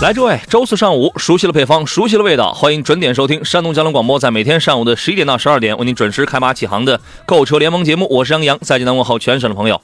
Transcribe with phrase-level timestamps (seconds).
[0.00, 8.08] 来，诸位，周四上午，熟悉的配方，熟悉的味道，欢迎准点收听山东交通广播，在每天上午的十一点到十二点，为您准时开马启航的购车联盟节目。
[8.10, 9.80] 我是杨洋，在济南问候全省的朋友。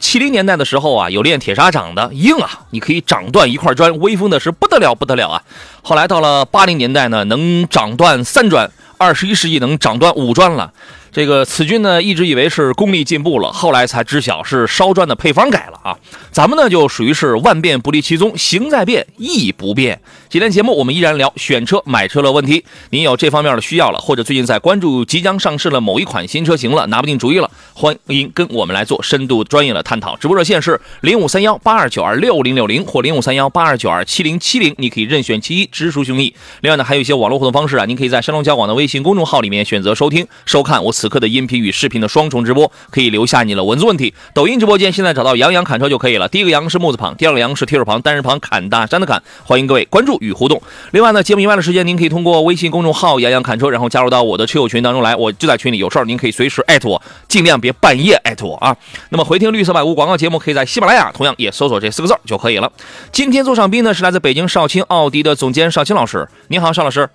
[0.00, 5.42] 七零年代的时候啊，有练铁砂掌的，硬啊，你可以掌断一块砖，威风的是不得了，不得了啊。
[5.82, 8.68] 后来到了八零年代呢，能掌断三砖，
[8.98, 10.72] 二十一世纪能掌断五砖了。
[11.12, 15.98] 这个此君呢，一直以为是功力进步了，后来才知晓是烧砖的配方改了啊。
[16.30, 20.00] 咱们呢就属于是万变不离其宗，形在变，意不变。
[20.30, 30.16] 今天节目我们依然聊选车买车的问题，您有这方面的需要了，或者最近在关注即将上市的某一款新车型了，拿不定主意了，欢迎跟我们来做深度专业的探讨。
[30.18, 36.32] 直播热线是零五三幺八二九二六零六零或零五三幺八二九二七零七零，你可以任选其一，直抒胸臆。
[36.60, 44.14] 另外呢，还有一些网络互动方式啊，您可以在山东交广的微信公众号里面选择收听、收看我此刻的音频与视频的双重直播，可以留下你的文字问题。
[44.32, 50.62] 抖音直播间现在找到杨洋侃车就可以了，第一个杨是木字旁，第二个杨是提手旁，单人旁侃大山的侃，欢迎各位关注与互动。
[50.92, 58.76] 另外呢，节目以外的时间，您可以通过微信公众号“杨洋侃车”，然后加入到我的车友群当中来，我就在群里，有事儿您可以随时艾特我，尽量别半夜艾特我啊。
[59.08, 62.70] 那么回听绿色百物广告节目，可以在喜马拉雅同样也搜索这四个字就可以了。
[63.10, 67.08] 今天做上宾呢是来自北京少卿奥迪的总监少卿老师，您好，邵老师。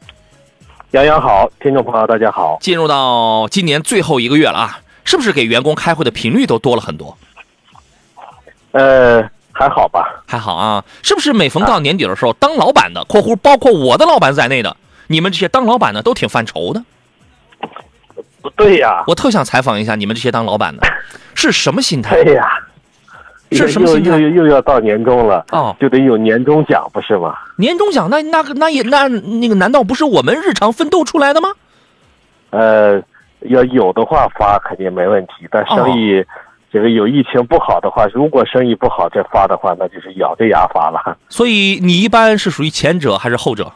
[0.91, 2.57] 杨洋好，听众朋友大家好。
[2.61, 7.17] 进入到今年最后一个月了啊，是不是给员工开会的频率都多了很多？
[8.71, 9.21] 呃，
[9.57, 10.83] 还好吧，还好啊。
[11.01, 14.75] 是不是每逢到年底的时候，当老板的（括弧包括我的老板在内的），
[15.07, 16.83] 你们这些当老板的都挺犯愁的？
[18.41, 20.85] 不对呀，我特想采访一下你们这些当老板的，
[21.33, 22.21] 是什么心态？
[22.23, 22.47] 对呀，
[23.51, 27.33] 是什么心态又又又要到年终了，哦，就得有年终奖，不是吗？
[27.57, 31.49] 年终奖那那个那也那那个难道不是我们日常奋斗出来的吗？
[32.51, 33.01] 呃，
[33.41, 36.23] 要有的话发肯定没问题，但生意
[36.75, 41.17] 这个有疫情不好的话，如果生意不好再发的话，那就是咬着牙发了。
[41.29, 43.71] 所以你一般是属于前者还是后者？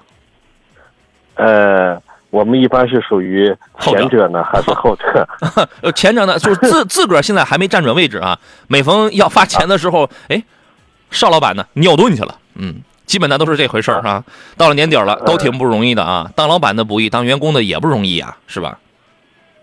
[1.35, 1.97] 呃，
[2.29, 5.25] 我们一般是属于前者呢，还是后者？
[5.81, 8.37] 呃，前者呢，就是自自个儿现在还没站准位置啊。
[8.67, 10.43] 每逢要发钱的时候， 哎，
[11.09, 14.21] 邵老板呢尿遁去了，嗯，基本上都是这回事儿啊。
[14.57, 16.29] 到了年底了，都挺不容易的啊。
[16.35, 18.77] 当老板的不易，当员工的也不容易啊，是吧？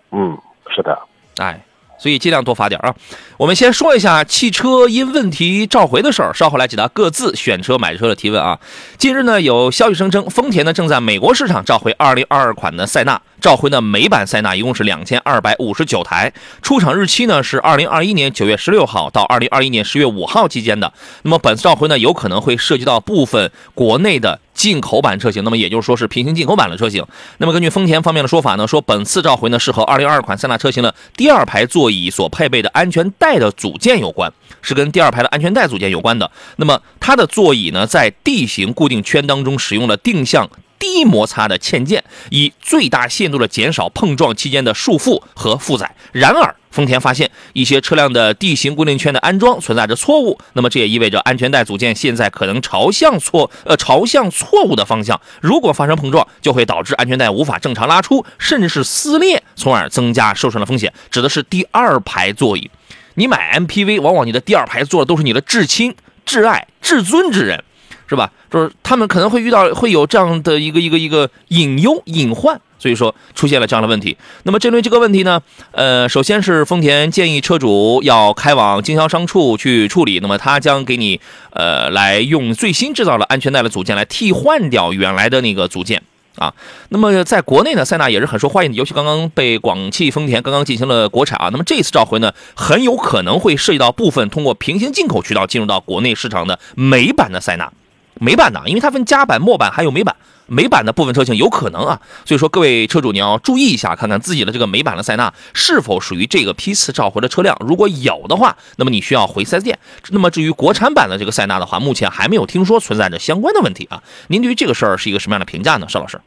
[0.09, 0.35] 嗯，
[0.75, 0.97] 是的。
[1.37, 1.61] 哎，
[1.97, 2.93] 所以尽量多发点啊。
[3.37, 8.59] 我们先说一下汽车因问题召回的事儿，稍后来解答各自选车买车的提问啊。
[8.97, 20.91] 近日呢，有消息声称，丰田呢正在美国市场召回2022款的塞纳，召回的美版塞纳一共是2259台，出厂日期呢是2021年9月16号到2021年10月5号期间的。
[21.21, 27.05] 那么本次召回呢，有可能会涉及到部分国内的进口版车型，那么也就是说是平行进口版的车型。
[27.37, 36.31] 那么根据丰田方面的说法呢，说本次召回呢是和2022款塞纳车型的第二排座椅所配备的安全带的组件有关，是跟第二排的安全带组件有关的。
[36.55, 40.49] 那么它的座椅呢，在地形固定圈当中使用了定向
[40.79, 45.95] 低摩擦的嵌件，以最大限度的减少碰撞期间的束缚和负载。
[46.11, 55.19] 然而，丰田发现一些车辆的地形固定圈的安装存在着错误，那么这也意味着安全带组件现在可能朝向错呃朝向错误的方向。
[55.41, 60.93] 如果发生碰撞，就会导致安全带无法正常拉出，甚至是撕裂，从而增加受伤的风险。
[61.09, 62.69] 指的是第二排座椅。
[63.15, 67.63] 你买 MPV，往往你的第二排坐的都是你的至亲、挚爱、至尊之人，
[68.07, 68.31] 是吧？
[68.49, 74.15] 就是他们可能会遇到会有这样的一个一个一个隐忧隐患，所以说出现了这样的问题。
[74.43, 75.41] 那么针对这个问题呢，
[75.71, 81.19] 呃，首先是丰田建议车主要开往经销商处去处理，那么他将给你
[81.51, 86.01] 呃来用最新制造的安全带的组件来替换掉原来的那个组件。
[86.37, 86.53] 啊，
[86.89, 91.49] 那么在国内呢，塞纳也是很受欢迎的，尤其刚刚被广汽丰田刚刚进行了国产啊。
[91.51, 97.73] 那么这次召回呢，很有可能会涉及到部分通过平行进口渠道进入到国内市场的美版的塞纳，
[98.19, 100.15] 美版的，因为它分加版、末版还有美版，
[100.47, 101.99] 美版的部分车型有可能啊。
[102.25, 109.77] 所以说各位车主你要注意一下，看看自己的这个美版的塞纳是否属于这个批次召回的车辆，如果有的话，那么你需要回 4S 店。
[110.09, 114.01] 那么至于国产版的这个塞纳的话，目前还没有听说存在着相关的问题啊。
[114.27, 116.19] 您对于这个事儿是一个什么样的评价呢，邵老师？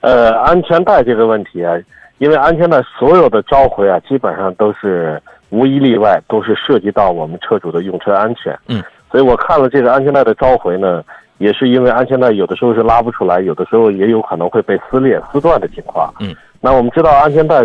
[0.00, 1.74] 呃，安全带这个问题啊，
[2.18, 8.58] 因为安全带所有的召回啊，基本上都是无一例外都是涉及到我们车主的用车安全。
[8.66, 8.82] 嗯，
[9.12, 11.04] 所以我看了这个安全带的召回呢，
[11.36, 16.12] 也是因为安全带有的时候是拉不出来，有的时候也有可能会被撕裂、撕断的情况。
[16.18, 17.60] 嗯，那我们知道安全带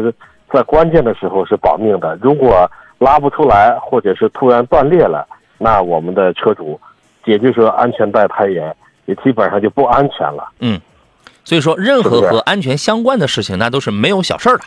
[0.52, 5.26] 在关键的时候是保命的，如果拉不出来或者是突然断裂了，
[5.58, 6.78] 那我们的车主，
[7.24, 10.50] 也就是说安全带太严也基本上就不安全了。
[10.60, 10.80] 嗯，
[11.46, 14.64] 所以说任何和安全相关的事情，那都是没有小事儿的，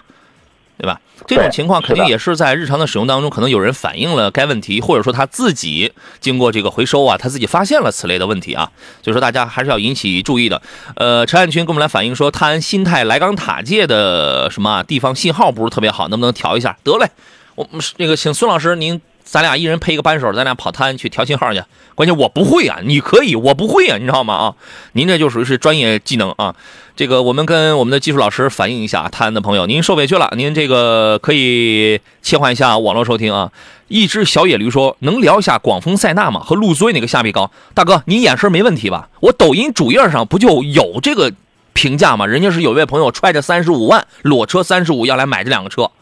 [0.80, 0.98] 对吧？
[1.26, 8.70] 这种情况肯定也是在日常的使用当中，可能有人反映了该问题，或者说他自己经过这个回收啊，他自己发现了此类的问题啊，
[9.02, 10.62] 所以说大家还是要引起注意的。
[10.96, 16.74] 呃，陈汉群给我们来反映说，泰安新泰莱港塔界的什么啊地方信号不是特别好，能不能调一下？
[16.82, 17.06] 得嘞，
[17.54, 18.98] 我们那个请孙老师您。
[19.30, 21.62] 咱俩一人配一个扳手，咱俩跑滩去调信号去。
[21.94, 24.34] 关键我不会啊，你可以，我不会啊，你知道吗？
[24.34, 24.54] 啊，
[24.94, 26.52] 您这就属于是专业技能啊。
[26.96, 33.52] 这个我们跟我们的技术老师反映一下，泰安的朋友，您受委屈了，您这个可以切换一下网络收听啊。
[33.86, 36.40] 一只小野驴说：“能聊一下广丰塞纳吗？
[36.40, 39.10] 和陆尊哪个下比高？”大哥，您眼神没问题吧？
[39.20, 41.32] 我抖音主页上不就有这个
[41.72, 42.26] 评价吗？
[42.26, 45.92] 人家是有位朋友揣着三十五万裸车三十五要来买这两个车，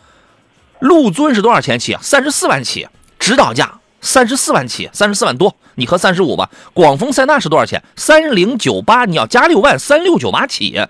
[0.79, 1.95] 陆尊是多少钱起？
[2.01, 2.89] 三十四万起，
[3.29, 3.71] 指导价
[4.01, 6.49] 三十四万起，三十四万多，你合三十五吧。
[6.73, 7.83] 广丰塞纳是多少钱？
[7.95, 10.81] 三零九八，你要加六万，三六九八起。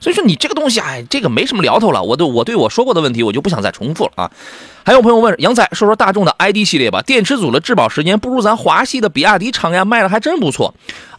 [0.00, 2.02] 所以说你这个东西，哎，这个没什么聊头了。
[2.02, 4.30] 我对我对我说过的问题，我就不想再重复了啊。
[4.86, 10.74] 还有朋友问杨仔，说说大众的 ID 系列吧，电池组的质保时间不如咱华系的比亚迪长呀，卖的还真不错。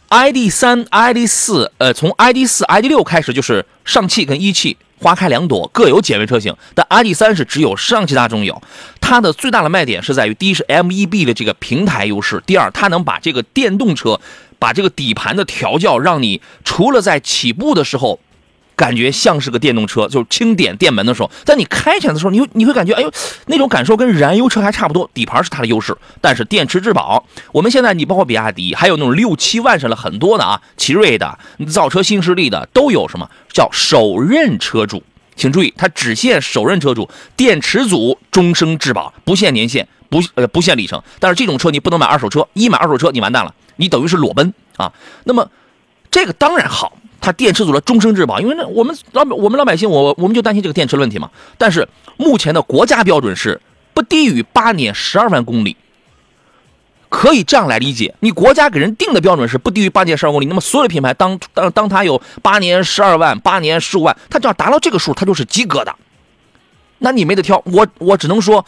[0.10, 6.56] ID 三、ID 四，呃，从 ID 四、ID 六开始就是上汽跟一汽花开两朵，各有简约车型。
[6.74, 8.62] 但 ID.3 是只有上汽大众有，
[9.02, 14.20] 它的最大的卖点是在于，第一是 MEB 的这个平台优势，第二它能把这个电动车，
[14.58, 18.20] 把这个底盘的调教，让你除了在起步的时候。
[18.84, 23.10] 感觉像是个电动车，就是轻点电门的时候，在你开起来的时候，你你会感觉，哎呦，
[23.46, 25.10] 那种感受跟燃油车还差不多。
[25.14, 31.40] 底盘是它的优势，但是电池质保，我们现在你包括比亚迪，还有那种六七万上了很多的啊，奇瑞的、
[31.72, 35.02] 造车新势力的都有什么叫首任车主，
[35.38, 41.02] 请注意，它只限首任车主，电池组终生质保，不限年限，不呃不限里程。
[41.22, 44.92] 但是这种车你不能买二手车，一买二手车你完蛋了，你等于是裸奔啊。
[45.24, 45.50] 那么
[46.12, 46.98] 这个当然好。
[47.24, 51.32] 它电池组的终身质保，因为那，我们老我们老百姓，我我们就担心这个电池的问题嘛。
[51.58, 51.88] 但是
[52.18, 53.62] 目前的国家标准是
[53.94, 55.78] 不低于八年十二万公里，
[57.08, 58.14] 可以这样来理解。
[58.20, 65.96] 你国家给人定的标准是不低于八年十二公里，那么所有的品牌当当当它有八年十二万、八年十五万，它只要达到这个数，它就是及格的。
[67.00, 68.66] 那你没得挑，我我只能说，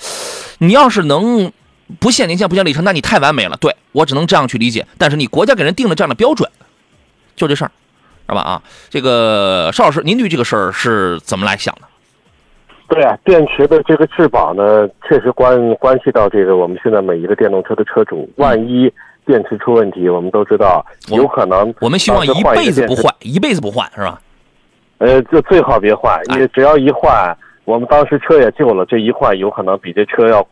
[0.59, 1.51] 你要是能
[1.99, 3.57] 不限年限、不限里程，那你太完美了。
[3.57, 4.87] 对我只能这样去理解。
[4.97, 6.49] 但是你国家给人定了这样的标准，
[7.35, 7.71] 就这事儿。
[8.27, 8.41] 是吧？
[8.41, 11.81] 啊，这个邵老师，您对这个事儿是怎么来想的？
[12.87, 18.91] 对啊，电池的这个质保呢，确实关关系到这个我们现在每一个电动车的车主，万一
[19.25, 21.73] 电池出问题，我们都知道有可能。
[21.81, 24.21] 我们希望一辈子不换，一辈子不换，是吧？
[24.99, 27.35] 呃，就最好别换，因为只要一换，
[27.65, 30.47] 我们当时车也旧了，这一换有可能比这车要，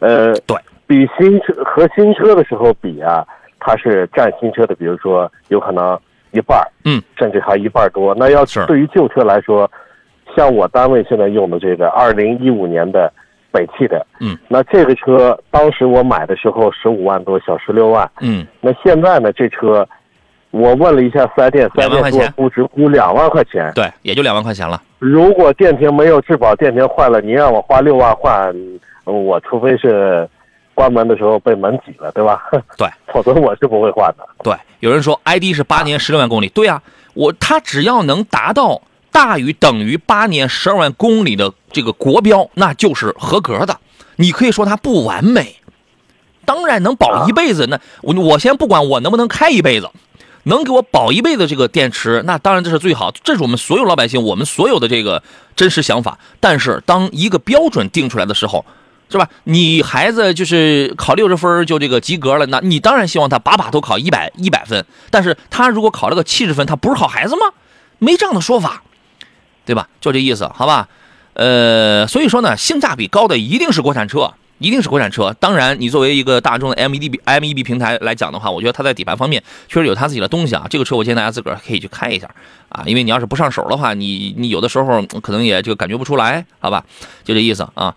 [0.00, 0.56] 呃，对，
[0.86, 3.26] 比新车和新车的时候比啊，
[3.58, 5.98] 它是占新车的，比如说有可能。
[6.34, 8.14] 一半儿嗯，甚至还一半多。
[8.14, 9.70] 那要对于旧车来说，
[10.36, 13.10] 像我单位现在用的这个二零一五年的
[13.50, 19.88] 北汽的，嗯，那这个车当时我买的时候十五万多，小十六万，嗯，那现在呢，这车
[20.50, 24.82] 我问了一下四 S 店，四 S 店给我估值估两万块钱，对，也就两万块钱了。
[24.98, 28.54] 如果电瓶没有质保，电瓶坏了，你让我花六万换，
[29.04, 30.28] 我除非是。
[30.74, 32.42] 关门的时候被门挤了，对吧？
[32.76, 34.26] 对， 否则我是不会换的。
[34.42, 36.82] 对，有人说 ID 是八年十六万公里，对啊，
[37.14, 43.78] 我它只要能达到大于等于八年十二万公里的这个国标，那就是合格的。
[44.16, 45.56] 你可以说它不完美，
[46.44, 47.66] 当然能保一辈子。
[47.68, 49.88] 那我我先不管我能不能开一辈子，
[50.42, 53.12] 能给我保一辈子这个电池，那当然这是最好。
[53.22, 55.22] 这是我们所有老百姓，我们所有的这个
[55.54, 56.18] 真实想法。
[56.40, 58.64] 但是当一个标准定出来的时候。
[59.10, 59.28] 是吧？
[59.44, 64.84] 你孩子就是考六十分就这个及格了，那你当然希望他把把都考一百一百分。
[65.10, 67.42] 但是他如果考了个七十分，他不是好孩子吗？
[67.98, 68.82] 没这样的说法，
[69.64, 69.88] 对吧？
[70.00, 70.88] 就这意思，好吧？
[71.34, 75.34] 呃，所以说呢，性价比高的一定是国产车，一定是国产车。
[75.40, 80.66] 当然，你作为一个大众的 MEB MEB 平台来讲的话，我觉得它在底盘方面确实有它自己的东西啊。
[80.68, 82.28] 这个车我建议大家自个儿可以去开一下
[82.68, 86.84] 啊，因为你要是不上手的话，你你有的时候可能也就感觉不出来，好吧？
[87.24, 87.94] 就这意思啊。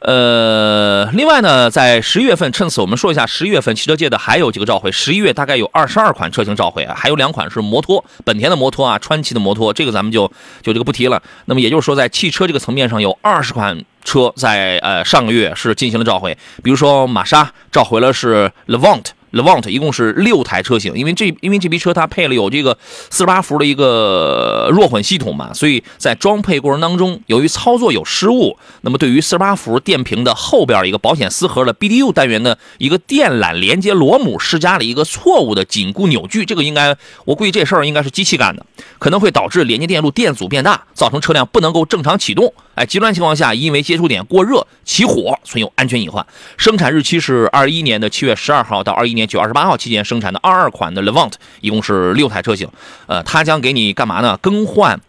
[0.00, 4.90] 呃，另外呢，在十一月份，趁此我们说一下十一月份汽车界的还有几个召回。
[4.90, 10.26] 十一月大概有二十二款车型召回啊，还有两款是摩托，本田的摩托啊，川崎的摩托，这个咱们就
[10.62, 11.22] 就这个不提了。
[11.44, 16.36] 那么也就是说，在汽车这个层面上，有二十款车在呃上个月是进行了召回。
[16.62, 22.76] 比如说玛莎召回了是 Levant，Levante 一共是六台车型，因为这因为这批车它配了有这个
[23.10, 38.64] 四十八伏的一个弱混系统嘛，所以在装配过程当中，由于操作有失误，那么对于四十八伏电瓶的后边一个保险丝盒的 BDU 单元的一个电缆连接螺母施加了一个错误的紧固扭矩，这个应该我估计这事儿应该是机器干的，
[38.98, 42.52] 可能会导致连接电路电阻变大，造成车辆不能够正常启动。
[42.74, 46.24] 哎，极端情况下因为接触点过热起火，存有安全隐患。
[46.56, 52.68] 生产日期是二一年的七月十二号到二一年九月二十八号期间生产的二二款的 Levant，一共是六台车型。
[53.06, 54.36] 呃，它将给你干嘛呢？
[54.42, 55.00] 更换，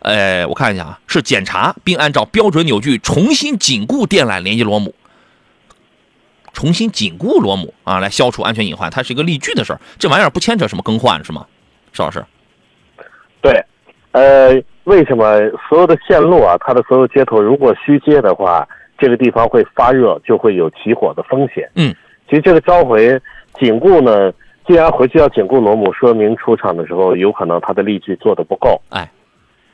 [0.00, 4.94] 呃，我看一下啊，是检查并按照标准扭矩重新紧固电缆连接螺母，
[6.52, 8.90] 重新紧固螺母啊，来消除安全隐患。
[8.90, 11.46] 它是一个力矩的事儿，这玩意儿不牵扯什么更换是吗？
[11.92, 12.24] 邵老师？
[13.40, 13.64] 对，
[14.12, 14.62] 呃。
[14.86, 18.64] 为什么所有的线路啊，它的所有接头如果虚接的话，
[18.96, 21.68] 这个地方会发热，就会有起火的风险。
[21.74, 21.92] 嗯，
[22.30, 23.20] 其实这个召回
[23.58, 24.32] 紧固呢，
[24.66, 28.80] 既然回去要紧固螺母，说明出厂的时候有可能它的力矩做的不够。
[28.90, 29.10] 哎，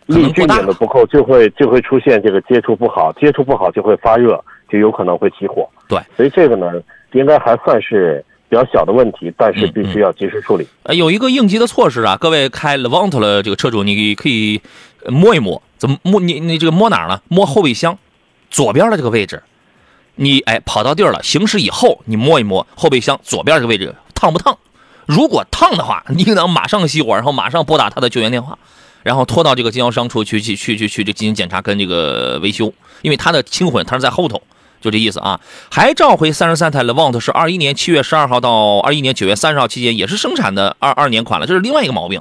[0.07, 5.69] 力矩拧的不够，就会就会出现这个接触不好，接触不好就会发热，就有可能会起火。
[5.89, 6.73] 对，所以这个呢，
[7.13, 8.25] 应该还算是。
[8.49, 10.69] 比较小的问题，但是必须要及时处理。
[10.83, 14.61] 呃，有一个应急的措施啊，各位开 Levant 的这个车主，你可以
[15.09, 16.21] 摸一摸，怎么摸？
[16.21, 17.19] 你你这个摸哪儿呢？
[17.29, 17.97] 摸后备箱
[18.51, 19.43] 左边的这个位置。
[20.17, 24.57] 你哎跑到地儿了，行驶以后你摸一摸后备箱左边这个位置烫不烫？
[25.07, 28.59] 如果烫的话，你应当马上熄火，然后马上拨打他的救援电话，
[29.03, 34.41] 然后拖到这个经销商处去去去去去这进行检查跟这个维修，因为他的轻混它是在后头。
[34.81, 35.41] 就这意思啊，
[35.71, 42.21] 还召回三十三台 Levant 是二一年七月十二号到二一年九月三十号期间，也是生产的二二年款了，这是另外一个毛病。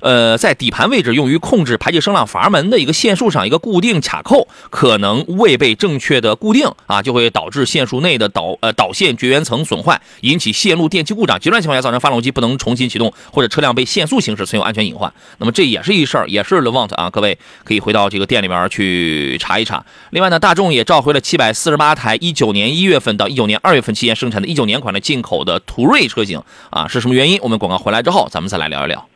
[0.00, 15.12] 呃，在底盘位置用于控制排气声浪阀门的一个线束上一个固定卡扣可能未被正确的固定啊，就会导致线束内的导呃导线绝缘层损坏，引起线路电气故障，极端情况下造成发动机不能重新启动，或者车辆被限速行驶，存有安全隐患。
[15.38, 19.84] 那么这也是一事儿，也是 Levant 啊，各位可以回到这个店里边去查一查。
[20.10, 27.38] 另外呢，大众也召回了七百四十八台一九年一月份到一九年二月份期间生产的一九年款的进口的途锐车型啊，是什么原因？
[27.42, 29.08] 我们广告回来之后，咱们再来聊一聊。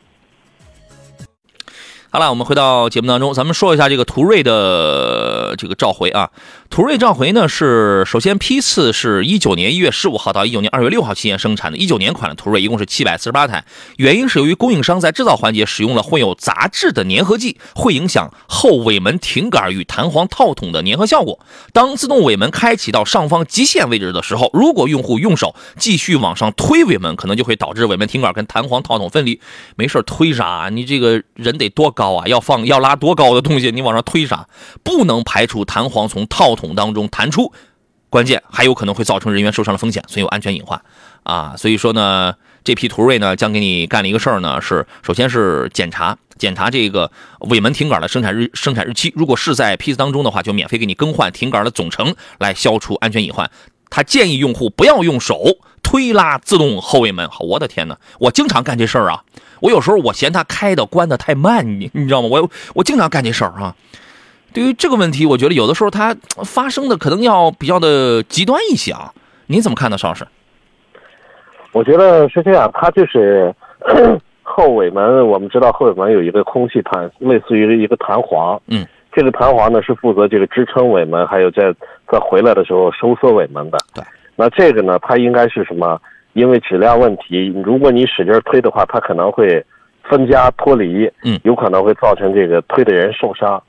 [2.13, 6.29] 好了，我们回到节目当中，咱们说一下这个途锐的这个召回啊。
[6.73, 13.63] 途锐召回呢是首先批次是一九年一月十五号到一九年二月六号期间生产的，一九年款的途锐一共是七百四十八台。
[13.97, 21.37] 原因是由于供应商在制造环节使用了混有杂质的粘合剂，会影响后尾门停杆与弹簧套筒的粘合效果。
[21.73, 29.39] 当自动尾门开启到上方极限位置的时候，如果用户用手继续往上推尾门，可能就会导致尾门停杆跟弹簧套筒分离。
[29.75, 30.69] 没事推啥？
[30.71, 32.25] 你这个人得多高啊？
[32.25, 33.69] 要放要拉多高的东西？
[33.69, 34.47] 你往上推啥？
[34.81, 36.62] 不能排除弹簧从套筒。
[36.63, 37.51] 桶当中弹出，
[38.09, 40.81] 关键还有可能会造成人员受伤的风险，存有安全隐患
[41.23, 41.55] 啊！
[41.57, 53.49] 所以说呢，这批途锐呢将给你干了一个事儿呢，是首先是检查检查这个尾门挺杆的生产日生产日期，如果是在批次当中的话，就免费给你更换挺杆的总成，来消除安全隐患。
[53.89, 57.29] 他建议用户不要用手推拉自动后尾门。
[57.39, 59.23] 我的天哪，我经常干这事儿啊！
[59.59, 62.27] 我有时候我嫌它开的关的太慢，你你知道吗？
[62.31, 63.75] 我我经常干这事儿啊。
[64.53, 69.11] 对于这个问题，我觉得有的时候它发生的可能要比较的极端一些啊。
[69.47, 70.25] 您怎么看呢，邵老师？
[71.71, 73.53] 我觉得是这样，它就是
[74.43, 78.61] 后尾门，我们知道后尾门有一个空气弹，类似于一个弹簧。
[78.67, 78.85] 嗯。
[79.11, 81.73] 这个弹簧呢是负责这个支撑尾门，还有在
[82.11, 83.77] 在回来的时候收缩尾门的。
[83.93, 84.03] 对。
[84.35, 85.99] 那这个呢，它应该是什么？
[86.33, 89.63] 因为质量问题，如果你使劲推的话，它可能会
[90.03, 91.11] 分家脱离。
[91.23, 91.39] 嗯。
[91.43, 93.61] 有可能会造成这个推的人受伤。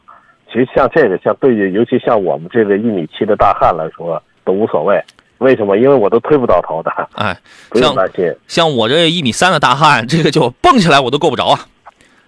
[0.55, 5.03] 其实像这个，像对于尤其像我们这个一米七的大汉来说都无所谓，
[5.39, 5.77] 为什么？
[5.77, 6.93] 因为我都推不到头的。
[7.15, 7.37] 哎，
[7.71, 8.33] 不用担心。
[8.47, 11.59] 像我这一米三的大汉，这个就蹦起来我都够不着啊，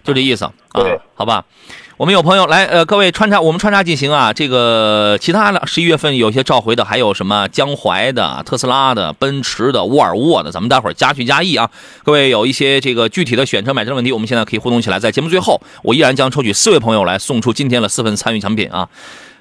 [0.03, 0.51] 就这意思啊，
[1.15, 1.45] 好吧。
[1.97, 4.31] 我们有朋友来，呃，各位穿插，我们穿插进行啊。
[4.31, 11.67] 这个其他的十一月份有些召回的，还有什么江淮的、特斯拉的、奔驰的、沃尔沃的，咱们待会儿加去加议啊。
[12.03, 14.99] 各位有一些这个具体的选车买车问题，我们现在可以互动起来。
[14.99, 18.87] 在节目最后，我依然将抽取四位朋友来送出今天的四份参与奖品啊。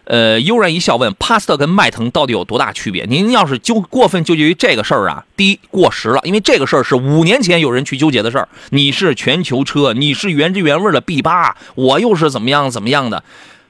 [0.06, 3.04] 呃，悠然一笑问：帕萨特跟迈腾到底有多大区别？
[3.06, 8.48] 您要是纠过分纠结于这个事儿啊，第一过时了，因为这个事儿是五年前有人去纠结的事儿。
[8.70, 13.24] 你是全球车，你是原汁原味的 B 八，我又是怎么样怎么样的？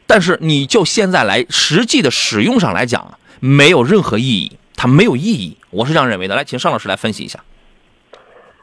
[0.06, 6.36] 但是你就现在来实际的使用上来讲，没有任何意义，它没有意义，我是这样认为的。
[6.36, 7.40] 来，请尚老师来分析一下。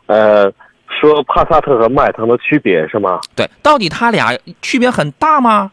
[0.06, 0.52] 呃，
[0.88, 3.20] 说帕萨特和迈腾的区别是吗？
[3.36, 5.72] 对，到底它俩区别很大吗？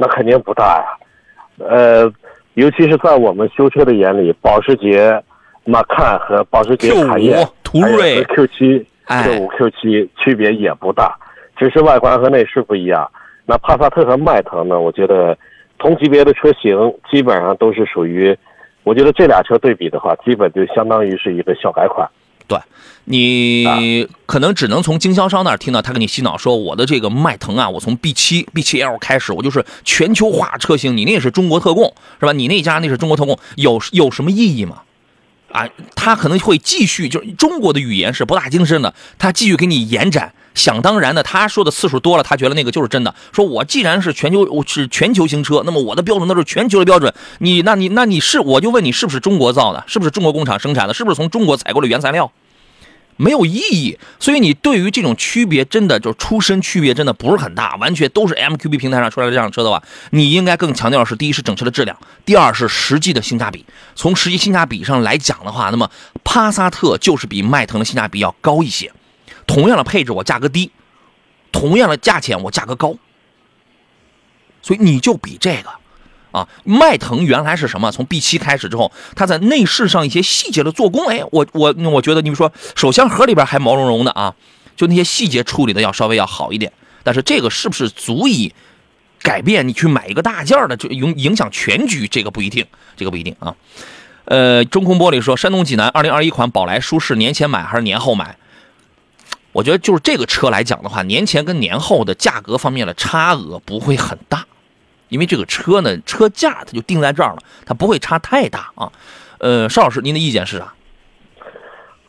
[0.00, 2.10] 那肯定不大呀，呃，
[2.54, 5.20] 尤其是在我们修车的眼里，保时捷，
[5.64, 11.18] 马看和保时捷卡宴五、途锐，Q 七、哎 Q 五、Q 七区别也不大，
[11.56, 13.10] 只是外观和内饰不一样。
[13.44, 14.78] 那帕萨特和迈腾呢？
[14.78, 15.36] 我觉得
[15.78, 18.36] 同级别的车型基本上都是属于，
[18.84, 22.08] 我觉得这俩车对比的话，基本就相当于是一个小改款。
[23.04, 32.32] 你可能只能从经销商那儿听到他给你洗脑说我的这个迈腾啊，我从 B 七 B 七 L 开始，我就是全球化车型，你那也是中国特供是吧？
[32.32, 34.82] 你那家那是中国特供，有有什么意义吗？
[35.52, 40.32] 啊，他可能会继续，就是中国的语言是博大精深的，他继续给你延展。
[40.54, 43.14] 想当然的，他说的次数多了，他觉得那个就是真的。
[43.32, 47.14] 说我既然是全球，我是全球型车，那么我的标准都是全球的标准。
[47.38, 49.84] 你那你那你是，我就问你是不是中国造的？
[49.86, 50.92] 是不是中国工厂生产的？
[50.92, 52.32] 是不是从中国采购的原材料？
[53.18, 63.66] 没有意义，所以你对于这种区别真的就出身区别真的不是很大，完全都是 MQB 平台上出来的这辆车的话，你应该更强调的是第一是整车的质量，第二是实际的性价比。
[63.96, 65.90] 从实际性价比上来讲的话，那么
[66.22, 68.92] 帕萨特就是比迈腾的性价比要高一些。
[69.46, 70.70] 同样的配置我价格低，
[71.50, 72.94] 同样的价钱我价格高，
[74.62, 75.77] 所以你就比这个。
[76.30, 77.90] 啊，迈腾原来是什么？
[77.90, 84.34] 从 B 七开始之后，它在内饰上一些细节的做工，哎，我我我觉得，你们说手箱盒里边还毛茸茸的啊，
[84.76, 86.72] 就那些细节处理的要稍微要好一点。
[87.02, 88.52] 但是这个是不是足以
[89.22, 92.06] 改变你去买一个大件的，就影影响全局？
[92.06, 92.66] 这个不一定，
[92.96, 93.54] 这个不一定啊。
[94.26, 98.36] 呃，中空玻璃说，山东济南2021款宝来舒适年前买还是年后买？
[99.52, 104.44] 我觉得就是这个车来讲的话，年前跟年后的价格方面的差额不会很大。
[105.08, 108.90] 因为这个车呢，车价它就定在这儿了，它不会差太大啊。
[109.38, 110.72] 呃，邵老师，您的意见是啥？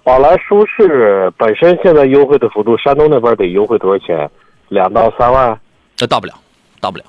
[0.04, 4.30] 宝来舒适本身现在优惠的幅度，山东那边得优惠多少钱？
[4.70, 5.60] 两到三万？
[5.96, 6.34] 这到不了，
[6.80, 7.04] 到不了，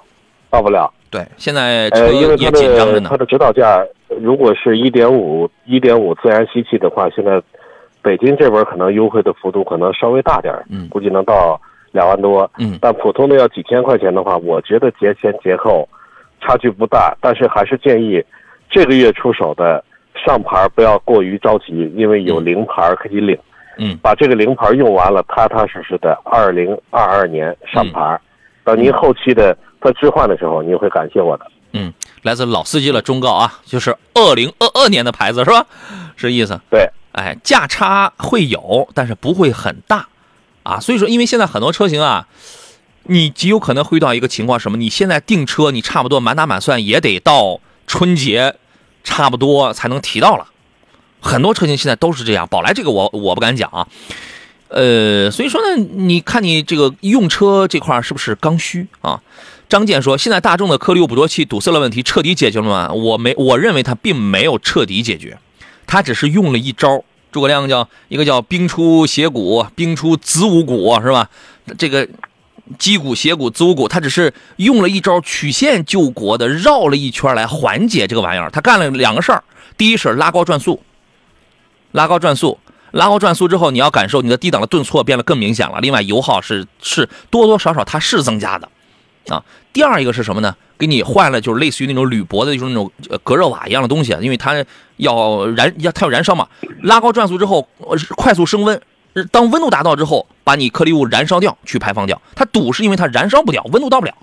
[0.51, 0.93] 到不了。
[1.09, 3.17] 对，现在车呃，因为它也紧张着呢的它。
[3.17, 3.85] 的指导价，
[4.21, 7.43] 如果是一点五一点五自然吸气的话，现在
[8.03, 11.61] 北京这边可能优惠的幅度可能稍微大点儿，嗯估计能到
[11.93, 12.51] 两万多。
[12.59, 15.89] 嗯但普通的要几千块钱的话，我觉得节前节后
[16.41, 18.23] 差距不大，但是还是建议
[18.71, 23.39] 这个月出手的上牌不要过于着急，因为有嗯零牌可以领。
[23.79, 28.21] 嗯把这个零牌用完了，踏踏实实的二零二二年上牌，嗯
[28.65, 31.47] 等您后期的它置换的时候，您会感谢我的。
[31.73, 35.65] 嗯，来自老司机了忠告啊，就是二零二二年的牌子是吧？
[36.17, 36.61] 是意思。
[36.69, 40.07] 对，哎，价差会有，但是不会很大
[40.63, 40.81] 啊。
[40.81, 42.27] 所以说，因为现在很多车型啊，
[43.05, 44.77] 你极有可能会遇到一个情况，什么？
[44.77, 48.57] 你现在订车，你差不多满打满算也得到春节
[49.03, 50.47] 差不多才能提到了。
[51.21, 53.87] 很多车型现在都是这样，宝来这个我我不敢讲啊。
[54.69, 59.21] 呃，所以说呢，你看你这个用车这块是不是刚需啊？
[59.69, 62.93] 张健说，现在大众的颗粒物捕捉器堵塞了问题，彻底解决了吗？
[62.93, 65.39] 我没，我认为它并没有彻底解决，
[65.87, 67.05] 它只是用了一招。
[67.33, 71.29] 诸葛亮叫一个叫兵出斜谷，兵出子午谷，是吧？
[71.79, 72.09] 这个
[72.79, 78.51] 击鼓、斜谷、子午谷，他只是用了一招曲线救国的，绕了一圈来缓解这个玩意儿。
[78.51, 79.45] 他干了两个事儿，
[79.77, 80.83] 第一是拉高转速，
[81.93, 82.59] 拉高转速，
[82.91, 85.79] 拉高转速之后，你要感受你的低档的顿挫变得更明显了。
[85.81, 88.69] 另外，油耗是是多多少少它是增加的，
[89.29, 89.45] 啊。
[89.73, 90.55] 第二一个是什么呢？
[90.79, 92.91] 给你换了就是类似于那种铝箔的，就是那种
[93.23, 94.65] 隔热瓦一样的东西，因为它
[94.97, 96.49] 要燃要它要燃烧嘛，
[96.83, 97.69] 拉高转速之后，
[98.17, 98.81] 快速升温。
[99.31, 102.23] 当温度达到之后，把你颗粒物燃烧掉，去排放掉。
[102.35, 104.15] 它堵是因为它燃烧不了，温度到不了，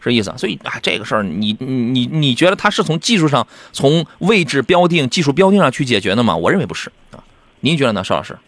[0.00, 0.32] 是意思。
[0.36, 6.36] 所以啊，这个事儿你你你你觉得它是从技术上、从位置标定、技术标定上去解决的吗？
[6.36, 7.24] 我认为不是啊。
[7.60, 8.38] 您觉得呢，邵老师？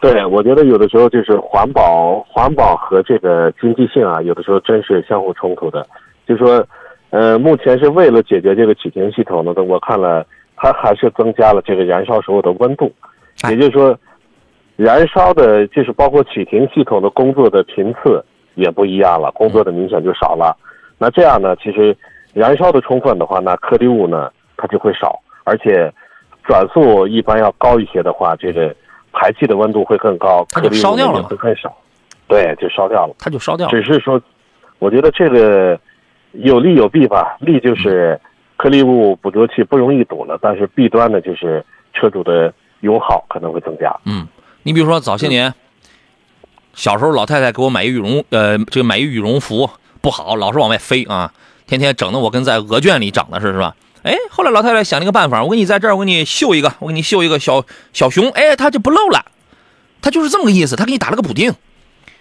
[0.00, 5.86] 对，我觉得有的时候就是环保，环保和这个经济性啊，有的时候真是相互冲突的。
[6.26, 6.64] 就说，
[7.10, 10.24] 呃，目前是为了解决这个启停系统呢，我看了，
[10.56, 12.92] 它还是增加了这个燃烧时候的温度，
[13.42, 13.98] 哎也就是说，
[14.76, 20.56] 燃烧的就是包括启停系统的工作的频次也不一样了，工作的明显就少了。
[20.98, 21.96] 那这样呢，其实
[22.34, 25.92] 燃烧的充分的话，那颗粒物呢它就会少，而且
[26.44, 28.74] 转速一般要高一些的话，这个
[29.12, 31.76] 排气的温度会更高，它就烧掉了嘛会更少。
[32.26, 33.14] 对，就烧掉了。
[33.18, 33.70] 它就烧掉了。
[33.70, 34.20] 只是说，
[34.78, 35.78] 我觉得这个
[36.32, 37.36] 有利有弊吧。
[37.40, 38.20] 利就是
[38.56, 43.94] 颗粒物捕捉器不容易堵了，但是弊端呢就是车主的油耗可能会增加。
[44.04, 44.26] 嗯，
[44.62, 45.54] 你比如说早些年，
[46.74, 49.68] 小时候老太太给我买一羽绒，呃，这个买一羽绒服
[50.02, 51.32] 不好，老是往外飞啊，
[51.66, 53.74] 天天整的我跟在鹅圈里长的是是吧？
[54.02, 59.24] 哎，后来老太太想了一个办法，我给你在这儿，我给你绣一个，我给你绣一个小小熊，哎，它就不漏了，
[60.00, 61.54] 它就是这么个意思，他给你打了个补丁。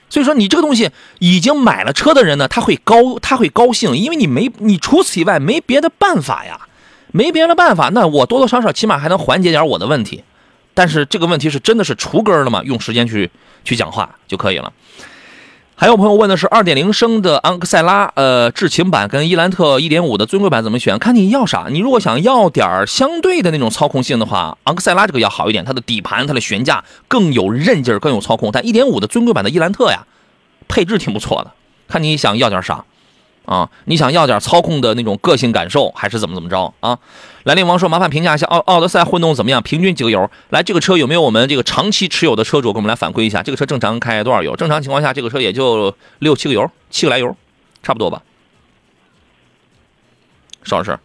[0.10, 6.62] 所以说你这个东西已经买了车的人呢，他会高他会高兴，因为你没你除此以外没别的办法呀。
[7.13, 10.24] 没别的办法，那我多多少少起码还能缓解点我的问题。
[10.74, 12.62] 但是这个问题是真的是除根了吗？
[12.66, 13.32] 用时间去
[13.63, 14.72] 去讲话就可以了。
[15.80, 20.98] 还有朋友问的是二点零升的昂克赛拉，呃，智擎版跟伊兰特一点五的尊贵版怎么选？
[20.98, 21.68] 看你要啥。
[21.70, 28.50] 你如果想要点相对的那种操控性的话，昂克赛拉这个要好一点，它的底盘、它的悬架更有韧劲儿，更有操控。
[28.52, 30.08] 但一点五的尊贵版的伊兰特呀，
[30.68, 31.52] 配置挺不错的。
[31.88, 32.84] 看你想要点啥。
[33.47, 36.99] 啊，你想要点操控的那种个性感受，还是怎么怎么着啊？
[37.45, 39.63] 兰陵王说：“麻烦评价一下奥奥德赛混动怎么样？
[39.63, 40.29] 平均几个油？
[40.49, 43.41] 来，这个车有没有我们这个长期持有的车主给我们来反馈一下？
[43.41, 44.53] 这个车正常开多少油？
[44.57, 47.33] 正常情况下，这个车也就六七个油，七个来油，
[47.81, 48.21] 差不多吧？”
[50.65, 50.99] 邵老师，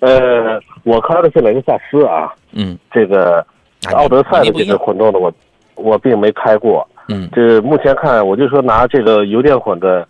[0.00, 3.46] 呃，我开的是雷克萨斯啊，嗯，这个
[3.94, 5.32] 奥德赛的这个混动的我
[5.76, 10.04] 我并没开过，嗯，这目前看我就说拿这个油电混的。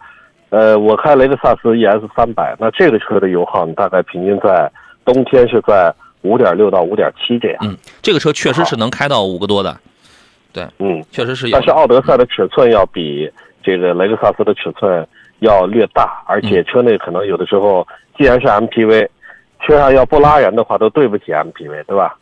[0.50, 4.70] 呃，我开雷克萨斯 ES 三百，那这个车的油耗大概平均在
[5.04, 7.58] 冬天是在五点六到五点七这样。
[7.62, 9.76] 嗯，这个车确实是能开到五个多的。
[10.52, 11.50] 对，嗯，确实是。
[11.50, 13.30] 但是奥德赛的尺寸要比
[13.62, 15.06] 这个雷克萨斯的尺寸
[15.40, 19.06] 要略大，而且车内可能有的时候，既然是 MPV，
[19.60, 22.16] 车上要不拉人的话，都对不起 MPV，对吧？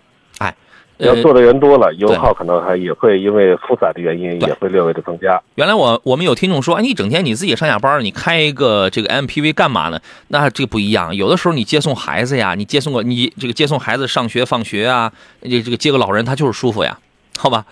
[0.99, 5.41] 要坐的人多了，油耗可能还也会因为负载的原因也会略微的增加。
[5.57, 10.01] 原来我我们有听众说，哎，你整天你自己上下班，你开一个这个 MPV 干嘛呢？
[10.29, 16.99] 那这个不一样，有的时候你接送孩子呀，你接送个你这个接送孩子上学放学啊，这这个接个老人他就是舒服呀，
[17.37, 17.65] 好吧？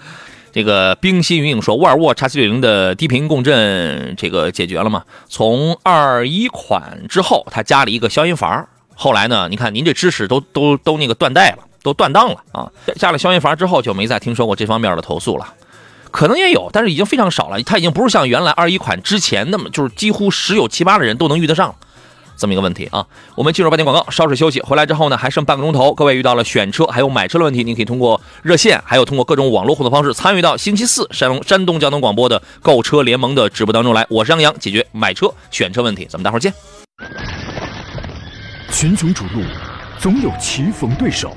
[0.53, 5.03] 这个冰心云影说，沃尔沃 X660 的低频共振这个解决了吗？
[5.29, 11.59] 从二一款之后，它加了一个消音阀，后来呢，你看您这知识都都都那个断代了。
[11.85, 12.67] 都断档了啊！
[12.97, 15.47] 下了消音阀之后，就没再听说过这方面的投诉了。
[16.11, 17.63] 可能也有，但是已经非常少了。
[17.63, 21.75] 它已经不是像原来二一款之前那么，就是几乎十有七八的人都能遇得上
[22.39, 23.07] 这么一个问题啊。
[23.35, 24.63] 我们进入半点广告，稍事休息。
[24.63, 25.93] 回来之后呢，还剩半个钟头。
[25.93, 34.07] 各位遇到了选车还有买车的问题，您可以通过热线，还有通过各种网络互动方式参与到星期四山东山东交通广播的购车联盟的直播当中来。
[34.09, 36.55] 我是杨洋，解决买车选车问题，咱们待会儿见。
[38.71, 39.43] 群雄逐鹿，
[39.99, 41.37] 总有棋逢对手。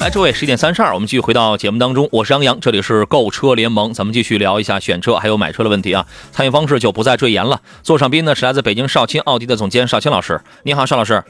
[0.00, 2.08] 来，诸位，十一点三十二，我们继续回到节目当中。
[2.12, 6.06] 我是杨洋，这里是购车联盟，咱们继续聊一下选车还有买车的问题啊。
[6.30, 7.60] 参与方式就不再赘言了。
[7.82, 11.22] 座上宾呢是来自北京少卿奥迪的总监少卿老师，你好，邵老师。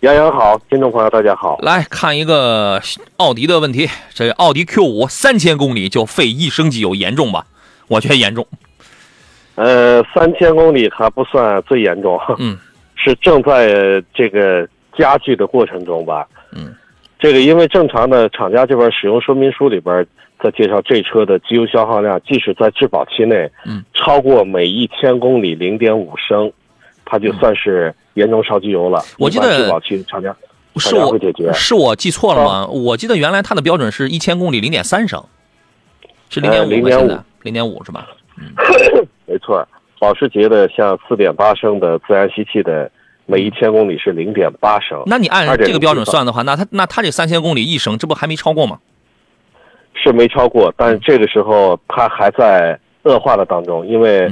[0.00, 1.58] 杨洋好，听众朋友大家好。
[1.62, 2.80] 来看一个
[3.16, 7.46] 奥迪的问题，这奥迪 Q 五三千公里就费一升机油，严重吧？
[7.88, 8.46] 我觉得严重。
[9.56, 12.56] 呃，三千公里还不算最严重，嗯，
[12.94, 16.26] 是正在这个加剧的过程中吧？
[16.52, 16.74] 嗯。
[17.20, 20.06] 这个因为正常的厂家这边使用说明书里边
[20.42, 26.50] 在介绍这车的机油消耗量，即使在质保期内，嗯，超过每一千公里零点五升，
[27.04, 29.02] 它就算是严重烧机油了。
[29.18, 30.34] 我记得质保期厂家
[30.76, 32.66] 是我会解决，是我记错了吗？
[32.66, 35.22] 我记得原来它的标准是一千公里零点三升，
[36.30, 36.88] 是零点五吗？
[36.88, 38.08] 现在零点五是吧？
[38.38, 38.46] 嗯，
[39.26, 39.62] 没错，
[39.98, 42.90] 保时捷的像四点八升的自然吸气的。
[43.30, 48.80] 每一千公里是零点八升，那你按这个标准算的话，那它那它这三千公里一升，这不还没超过吗？
[49.94, 54.28] 是没超过，但是这个时候它还在恶化的当中，因为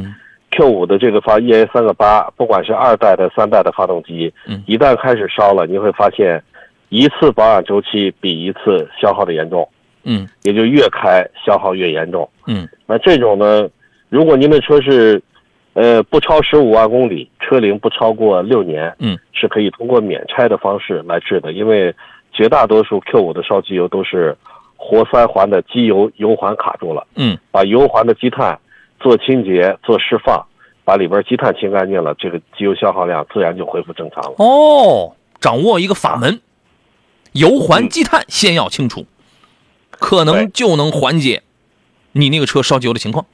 [0.50, 4.34] Q 五的这个发 EA 三个八，不管是二代的、三代的发动机，
[4.66, 6.42] 一旦开始烧了，你会发现
[6.88, 9.68] 一次保养周期比一次消耗的严重，
[10.02, 13.68] 嗯，也就越开消耗越严重，嗯，那这种呢，
[14.08, 15.22] 如果您的车是。
[15.78, 21.52] 呃，不超十五万公里，车龄不超过六年，嗯，是可以通过免拆的方式来治的。
[21.52, 21.94] 因为
[22.32, 24.36] 绝大多数 Q 五的烧机油都是
[24.76, 28.58] 活塞环的机油油环卡住了，嗯，把油环的积碳
[28.98, 30.44] 做清洁、做释放，
[30.84, 34.34] 把里边积碳清干净了，这个机油消耗量自然就恢复正常了。
[34.38, 36.40] 哦，掌握一个法门，
[37.34, 39.06] 油环积碳先要清除，
[39.90, 41.44] 可能就能缓解
[42.10, 43.26] 你那个车烧机油的情况。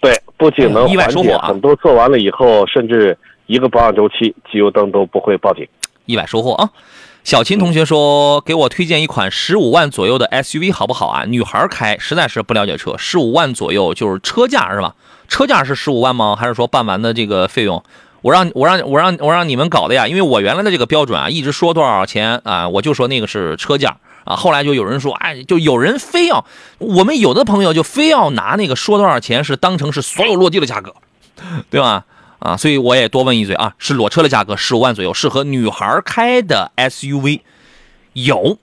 [0.00, 5.66] 对，不仅能缓解，很多做完了以后，甚至一个保养周期，机油灯都不会报警。
[6.06, 6.70] 意外收获啊！
[7.24, 11.24] 小秦同学说：“给我推荐一款十五万左右的 SUV 好不好啊？
[11.26, 12.96] 女孩开，实在是不了解车。
[12.96, 14.94] 十五万左右就是车价是吧？
[15.26, 16.34] 车价是十五万吗？
[16.34, 17.82] 还是说办完的这个费用？
[18.22, 20.08] 我让我让我让我让你们搞的呀！
[20.08, 23.96] 因为我原来的这个标准啊，一直说多少钱啊，我就说那个是车价。”
[24.28, 24.36] 啊。
[24.36, 26.44] 后来就有人说，哎，就有人非要
[26.78, 30.94] 我们有的朋友就非要拿那个说多少钱是当成是所有落地的价格，
[31.70, 32.04] 对吧？
[32.40, 37.40] 啊，所以我也多问一嘴啊，是裸车的价格十五万左右，适合女孩开的 SUV
[38.12, 38.58] 有，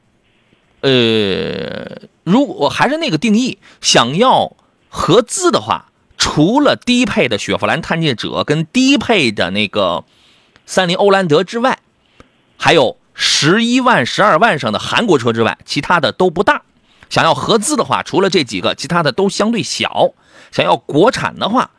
[0.80, 4.56] 呃，如果还是那个定义，想要
[4.88, 10.06] 合资的话，除了低配的雪佛兰探界者跟低配的那个
[10.66, 11.80] 三菱欧蓝德之外，
[12.56, 16.62] 还有十一万、十二万上的韩国车之外，其他的都不大。
[17.10, 20.12] 想要合资的话，除了这几个，其他的都相对小。
[20.52, 21.72] 想要国产的话，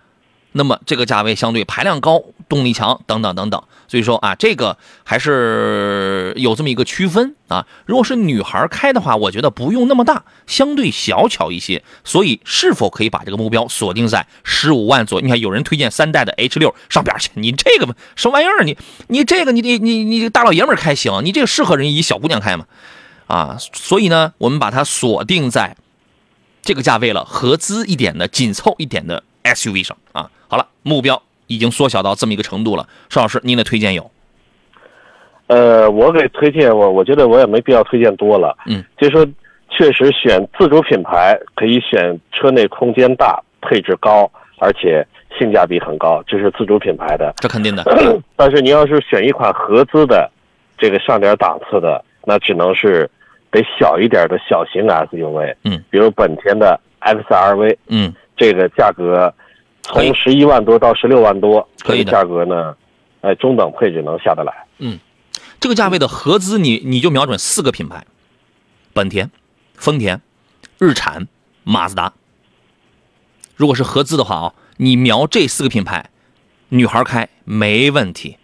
[0.53, 3.63] 那么这个价位相对排量高、动力强等等等等。
[3.89, 7.67] 所以说啊，这个还是有这么一个区分啊。
[7.87, 11.85] 如果是女孩开的话，我觉得不用那么大，相对小巧一些。
[12.03, 15.25] 所以是否可以把这个目标锁定在十五万左右？
[15.25, 18.65] 你看有人推荐三代的 H 六 上边去，你这个什么玩意儿？
[18.65, 18.77] 你
[19.09, 22.67] 你这个你你你你大老爷们开行，你这个适合人一小姑娘开吗？
[23.29, 25.77] 啊，所以呢，我们把它锁定在
[26.63, 30.31] 这个价位了，合资一点的、紧凑一点的 SUV 上啊。
[30.49, 32.87] 好了，目标已经缩小到这么一个程度了。
[33.09, 34.11] 邵老师，您的推荐有？
[35.49, 38.57] 呃，我给推荐我，我觉得我也没必要推荐多了。
[38.67, 39.25] 嗯，就说
[39.71, 45.07] 确实选自主品牌可以选车内空间大、配置高，而且
[45.39, 47.33] 性价比很高，这是自主品牌的。
[47.37, 47.85] 这肯定的。
[48.35, 50.31] 但是你要是选一款合资的，
[50.77, 53.09] 这个上点档次的，那只能是
[53.53, 55.55] 得小一点的小型 SUV。
[55.65, 57.77] 嗯，比如本田的 XRV。
[57.89, 59.33] 嗯，这个价格
[59.87, 62.77] 从十一万多到十六万多，可以的这个价格呢，
[63.21, 64.53] 哎，中等配置能下得来。
[64.79, 64.99] 嗯
[65.59, 68.05] 这个价位的合资你，你就瞄准四个品牌：
[68.93, 69.31] 本田、
[69.75, 70.21] 丰田、
[70.79, 71.27] 日产、
[71.65, 72.13] 马自达。
[73.55, 76.11] 如果是合资的话啊，你瞄这四个品牌，
[76.69, 78.37] 女孩开没问题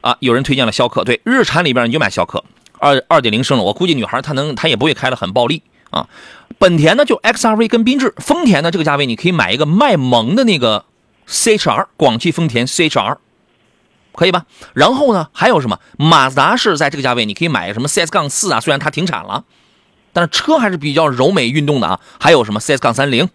[0.00, 0.16] 啊。
[0.20, 2.44] 有人推荐了逍客，对，日产里边你就买逍客，
[2.78, 6.08] 二二点零升了，我估计女孩她能，她也不会开的很暴力啊。
[6.58, 10.84] 本田呢就 XRV 跟缤智，丰田呢这个价位你可以买一个卖萌的那个
[11.28, 13.18] CHR，广汽丰田 CHR。
[14.12, 14.44] 可以吧？
[14.74, 15.78] 然后呢，还有什么？
[15.96, 18.60] 马自达是在这个价位，你可以买什么 CS 杠四啊？
[18.60, 19.44] 虽然它停产了，
[20.12, 22.00] 但是车还是比较柔美运动的啊。
[22.18, 23.30] 还有什么 CS 杠三零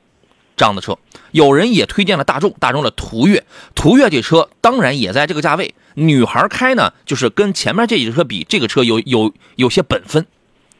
[0.57, 0.97] 这样的车？
[1.31, 5.73] 有人也推荐了大众，大众的途岳，途岳这车当然也在这个价位。
[5.95, 10.27] 女孩开呢，就是跟前面这几个车比，这个车有有有些本分，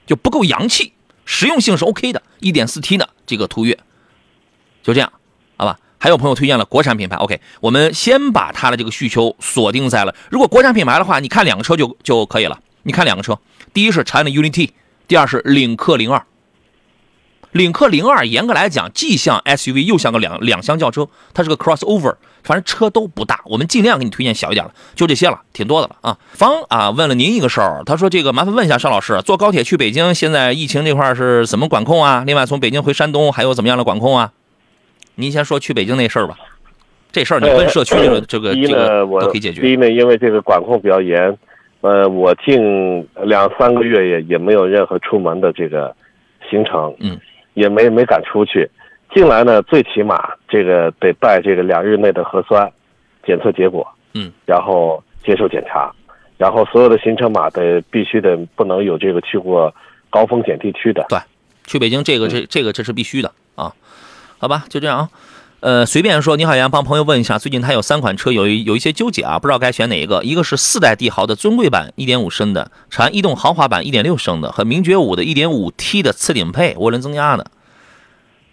[0.05, 0.91] 就不够洋气，
[1.25, 2.21] 实用性是 OK 的。
[2.39, 3.77] 一点四 T 的这个途岳，
[4.83, 5.11] 就这样，
[5.57, 5.79] 好吧？
[5.97, 12.59] 还有朋友推荐了国产品牌，OK，我们先把它的这个需求锁定在了，如果国产品牌的话，你看两个车就就可以了。
[12.83, 13.39] 你看两个车，
[13.73, 14.73] 第一是长安的 UNI-T，
[15.07, 16.23] 第二是领克零二。
[17.55, 22.13] 领克零二严格来讲，既像 SUV 又像个两两厢轿车，它是个 crossover，
[22.43, 26.17] 反正车都不大，我们尽量给你推荐小一点的，就这些了，挺多的了啊。
[26.33, 32.25] 方啊问了您一个事儿，他说这个麻烦问一下邵老师，坐高铁去北京，现在疫情这块是怎么管控啊？
[32.27, 34.33] 另外从北京回山东还有怎么样的管控啊？
[35.15, 36.35] 您先说去北京那事儿吧，
[37.13, 39.61] 这事儿你问社区这个 这个这个，我都可以解决。
[39.61, 41.37] 第一呢，因为这个管控比较严，
[41.79, 45.95] 呃，我近两三个月也也没有任何出门的这个
[46.49, 47.17] 行程，嗯，
[47.55, 48.69] 也没没敢出去。
[49.13, 52.71] 进来呢，最起码这个得带这个两日内的核酸
[53.25, 55.91] 检测结果，嗯，然后接受检查，
[56.37, 59.73] 然后所有的行程码得必须得不能有这个去过
[60.09, 61.05] 高风险地区的。
[61.09, 61.17] 对
[61.65, 63.73] 去北京这个嗯这这个这是必须的啊，
[64.37, 65.09] 好吧，就这样啊。
[65.65, 70.23] 呃，随便说，你好，杨帮朋友问一下，最近他有三款车有一有一些纠结啊，不知道该选哪一个。
[70.23, 77.49] 一个是四代帝豪的尊贵版1.5升的，长安逸动豪华版1.6升的，和名爵五的 1.5T 的次顶配涡轮增压的。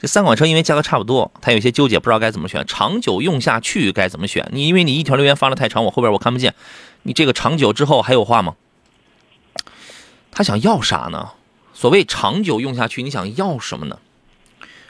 [0.01, 2.65] 这三款车因为价格差不多，他有些纠结，不知道该怎么选。
[2.67, 4.49] 长久用下去该怎么选？
[4.51, 6.55] 你因为你一条留言发的太长，我后边我看不见。
[7.03, 8.55] 你这个长久之后还有话吗？
[10.31, 11.33] 他想要啥呢？
[11.75, 13.99] 所谓长久用下去，你想要什么呢？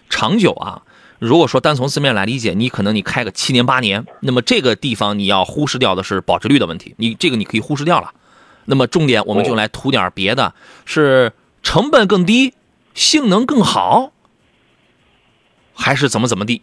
[0.09, 0.83] 长久啊，
[1.23, 8.13] 如果说单从字面来理解，你可能你开个七年八年，那么这个地方你要忽视掉的是保值率的问题，你这个你可以忽视掉了。
[8.65, 10.53] 那么重点我们就来图点别的，
[10.85, 11.33] 是
[11.63, 12.55] 成本更低，
[12.95, 14.11] 性能更好，
[15.75, 16.63] 还是怎么怎么地，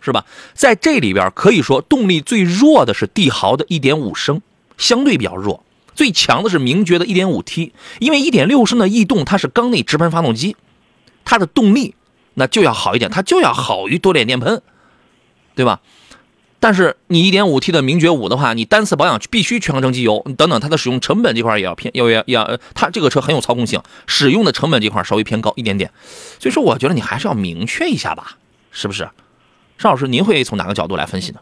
[0.00, 0.24] 是吧？
[0.52, 4.42] 在这里边可以说动力最弱的是帝豪的1.5升，
[4.76, 5.62] 相对比较弱。
[5.94, 7.70] 最强的是名爵的 1.5T，
[8.00, 10.56] 因为1.6升的逸动它是缸内直喷发动机，
[11.24, 11.94] 它的动力
[12.38, 14.62] 那就要好一点，它就要好于多点电喷，
[15.54, 15.80] 对吧？
[16.58, 25.90] 但是你 1.5T 的名爵五的话，你单次保养必须全合成机油等等，它的使用成本这块也要偏，要要要，它这个车很有操控性，使用的成本这块稍微偏高一点点，
[26.38, 28.38] 所以说我觉得你还是要明确一下吧，
[28.70, 29.08] 是不是？
[29.78, 31.40] 邵老师，您会从哪个角度来分析呢？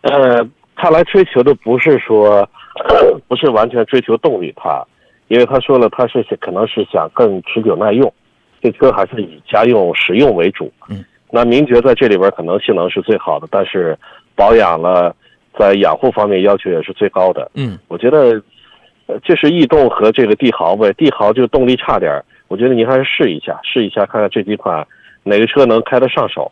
[0.00, 2.48] 呃，他来追求的不是说，
[3.28, 4.82] 不是完全追求动力，他
[5.28, 8.12] 因为他说了他是可能是想更持久耐用，
[8.62, 10.72] 这车还是以家用实用为主。
[10.88, 13.96] 嗯，那名爵在这里边可能性能是最好的，但是
[14.34, 15.14] 保养了，
[15.58, 17.50] 在养护方面要求也是最高的。
[17.54, 18.42] 嗯，我觉得，
[19.06, 24.86] 呃，就是逸动和这个帝豪呗，帝豪就动力差点儿，我觉得您还是试一下，试一下看看这几款
[25.22, 26.50] 哪个车能开得上手。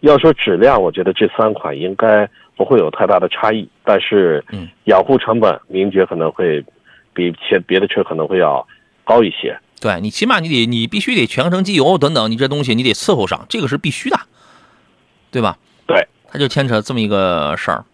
[0.00, 6.64] 要说质量，我觉得这三款应该不会有太大的差异，但是嗯，养护成本名爵可能会
[7.12, 8.64] 比前别的车可能会要
[9.02, 9.58] 高一些。
[9.80, 14.18] 对你起码你得你必须得全程机油等等，你这东西你得伺候上，这个是必须的，
[15.30, 15.56] 对吧？
[15.86, 17.84] 对，它就牵扯这么一个事儿。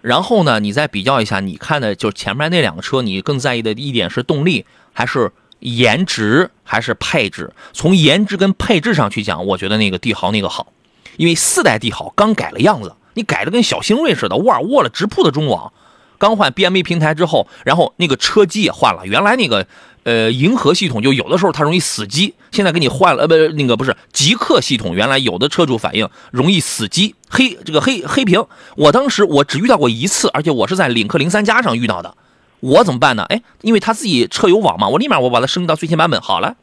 [0.00, 7.52] 然后呢，你再比较一下，你看的就前面那两个车，你更在意的一点是动力还是颜值还是配置？
[7.72, 10.72] 从颜值跟配置上去讲，我觉得那个帝豪那个好，
[11.16, 15.72] 因为四代帝豪刚改了样子，你改的跟小星瑞似的，沃尔沃了直瀑的中网，
[16.16, 19.66] 刚换 BMA 平台之后，然后那个车机也换了，原来那个
[20.08, 28.44] 呃银河系统就有的时候它容易死机，现在给你换了，呃不那个不是极客系统，原来有的车主反映容易死机，黑这个黑黑屏，
[28.76, 32.14] 我当时我只遇到过一次，而且我是在领克零三加上遇到的，
[32.60, 33.24] 我怎么办呢？
[33.28, 36.56] 哎，因为他自己车有网嘛，我立马我把它升级到最新版本，好了，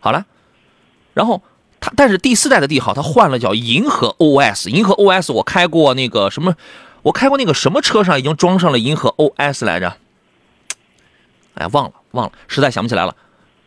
[0.00, 0.24] 好了，
[1.14, 1.42] 然后。
[1.82, 6.54] 它但是第四代的帝豪，它换了叫银河 OS，银河 OS 我开过那个什么，
[7.00, 9.96] 我开过那个什么车上已经装上了银河 OS 来着，
[11.54, 13.14] 哎呀忘了忘了，实在想不起来了。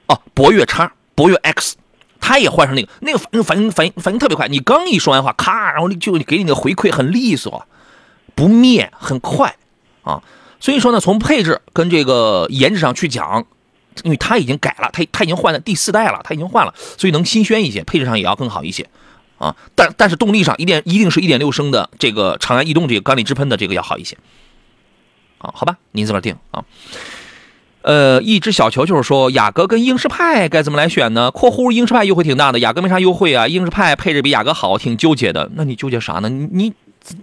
[0.08, 1.78] 哦，博越叉，博越 X，
[2.20, 7.68] 它也换上那个，那个反应反应反应反应特别快，你刚一说完话，咔，然后就给你的回馈很利索，
[8.36, 9.56] 不灭，很快
[10.04, 10.22] 啊。
[10.60, 13.46] 所以说呢，从配置跟这个颜值上去讲。
[14.04, 18.90] 因为它已经改了，它它已经换了第四代了，它已经换了，所以能新鲜一些，配置上也要更好一些，
[19.38, 24.18] 啊，但但是动力上一点一定是一点六升的这个长安逸动这个缸里直喷的这个要好一些，
[25.38, 26.66] 啊，好吧，您自个儿定啊。
[27.84, 35.52] 呃，一只小球就是说雅阁跟英仕派该怎么来选呢？（括弧英仕派优惠挺大的，雅阁没啥优惠啊，英仕派配置比雅阁好，挺纠结的。
[35.56, 36.30] 那你纠结啥呢？
[36.30, 36.74] 你你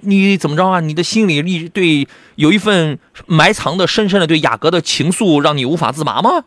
[0.03, 0.81] 你怎么着啊？
[0.81, 6.45] 你的心里一直对有一份埋藏的深深的对雅阁的情愫，让你无法自拔吗？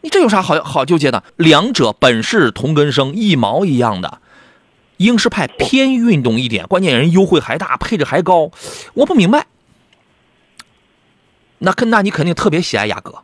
[0.00, 1.22] 你这有啥好好纠结的？
[1.36, 4.20] 两者本是同根生，一毛一样的。
[4.96, 8.50] 英仕派偏运动一点，关键人优惠还大，配置还高，
[8.94, 9.44] 我不明白。
[11.58, 13.14] 那肯，那你肯定特别喜爱雅阁，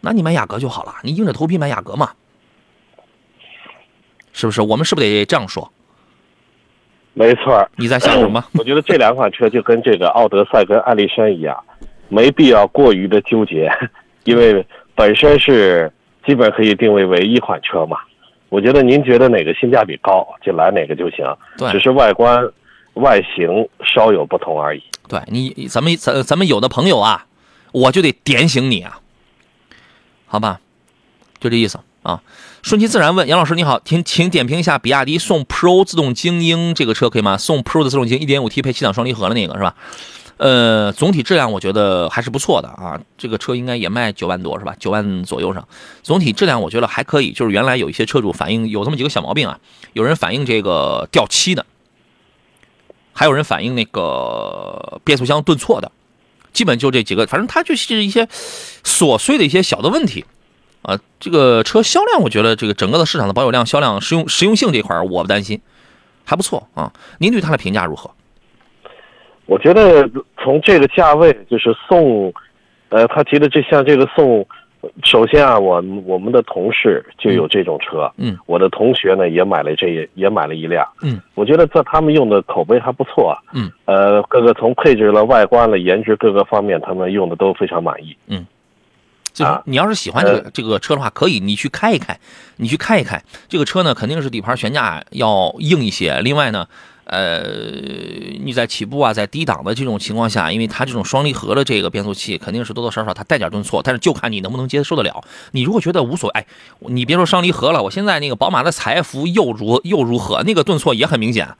[0.00, 2.10] 那你买雅阁就好了，你硬着头皮买雅阁嘛，
[4.32, 4.62] 是不是？
[4.62, 5.70] 我们是不是得这样说？
[7.12, 7.68] 没错。
[7.76, 8.44] 你在想什么？
[8.58, 11.62] 我觉得这两款车就跟这个奥德赛跟艾力绅一样，
[12.08, 13.70] 没必要过于的纠结，
[14.24, 15.92] 因为本身是。
[16.26, 17.98] 基本可以定位为一款车嘛，
[18.48, 21.22] 我觉得您觉得哪个性价比高，就来哪个就行，
[21.58, 22.42] 对，只是外观、
[22.94, 24.82] 外形稍有不同而已。
[25.06, 27.26] 对你，咱们咱咱们有的朋友啊，
[27.74, 29.00] 我就得点醒你啊，
[30.26, 30.60] 好吧，
[31.40, 32.22] 就这意思啊。
[32.62, 37.36] 顺其自然问杨老师你好，请请点评一下比亚迪宋 Pro 自动精英这个车可以吗？
[37.36, 39.74] 宋 Pro 的自动精英 1.5T 配七档双离合的那个是吧？
[40.36, 44.76] 呃，总体质量我觉得还是不错的啊，这个车应该也卖九万多是吧？
[44.78, 45.66] 九万左右上，
[46.04, 47.32] 总体质量我觉得还可以。
[47.32, 49.58] 就是原来有一些车主反映有这么几个小毛病啊，
[49.94, 51.66] 有人反映这个掉漆的，
[53.12, 55.90] 还有人反映那个变速箱顿挫的，
[56.54, 58.24] 基本就这几个，反正它就是一些
[58.82, 60.24] 琐碎的一些小的问题
[60.80, 60.98] 啊。
[61.20, 65.60] 这个车销量，我觉得这个整个的市场的保有量、销量、实用实用性这块我不担心，
[66.24, 66.90] 还不错啊。
[67.18, 68.10] 您对它的评价如何？
[69.46, 70.08] 我觉得
[70.42, 72.32] 从这个价位，就是送，
[72.88, 74.46] 呃，他提的这像这个送，
[75.02, 88.46] 首先啊，我我们的同事就有这种车，嗯，我的同学呢也买了这也买了一辆，嗯，我觉得在他们用的口碑还不错，嗯，呃，各个从配置了、外观了、颜值各个方面，他们用的都非常满意，嗯，
[89.32, 92.18] 就是你要是喜欢这个这个车的话，可以你去开一开，
[92.56, 93.22] 你去开一开。
[93.48, 96.66] 这个车呢，肯定是底盘悬架要硬一些，另外呢。
[97.04, 97.42] 呃，
[98.40, 105.22] 你在起步啊，在低档的这种情况下，因为它这种双离合的这个变速器，肯定是多多少少它带点顿挫，但是就看你能不能接受得了。
[105.52, 106.46] 你如果觉得无所谓，哎，
[106.80, 110.42] 你别说双离合了，我现在那个宝马的财富又如又如何？
[110.44, 111.54] 那个顿挫也很明显，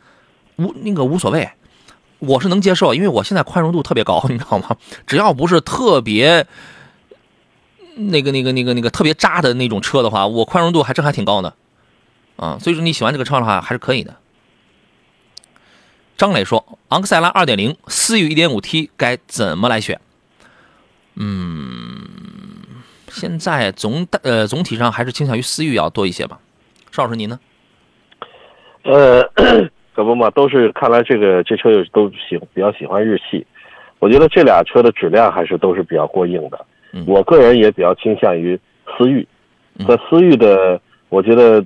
[0.57, 1.51] 无那个无所谓，
[2.21, 4.77] 我是能接受，因为我现在宽容度特别高，你知道吗？
[5.07, 6.47] 只要不是特别
[7.97, 11.53] 那个那个那个那个特别渣的那种车的话，我宽容度还真还挺高的，
[12.37, 14.17] 啊，所以说你喜欢这个车的话，还是可以的。
[16.17, 20.01] 张磊说：“昂克赛拉2.0思域 1.5T 该怎么来选？”
[21.17, 22.03] 嗯，
[23.09, 26.39] 现在总呃总体上还是倾向于思域要多一些吧。
[26.91, 27.39] 邵老师您呢？
[28.83, 29.23] 呃，
[29.95, 33.47] 可不嘛，都是看来这个这车都喜比较喜欢日系。
[33.99, 36.67] 我觉得这俩车的质量还是都是比较过硬的。
[36.93, 38.59] 嗯我个人也比较倾向于
[38.99, 39.27] 思域。
[39.79, 41.65] 嗯在思域的，我觉得呃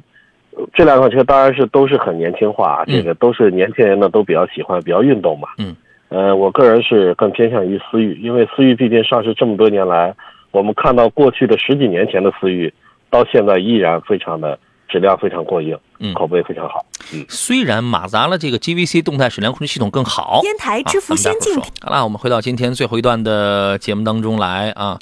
[0.72, 5.48] 这两款车当然是都是很年轻化，嗯这个都是年轻人呢都比较喜欢，比较运动嘛。
[5.59, 5.74] 嗯。
[6.09, 10.14] 呃，我个人是更偏向于思域，因为思域毕竟上市这么多年来，
[10.50, 12.72] 我们看到过去的十几年前的思域，
[13.11, 16.84] 到现在依然非常的质量非常过硬，嗯口碑非常好。
[17.12, 17.24] 嗯。
[17.28, 24.98] 虽然马自达的这个 GVC 动态矢量控制系统更好，烟台支付啊咱们待会儿先进说好了，我们回到今天最后一段的节目当中来啊。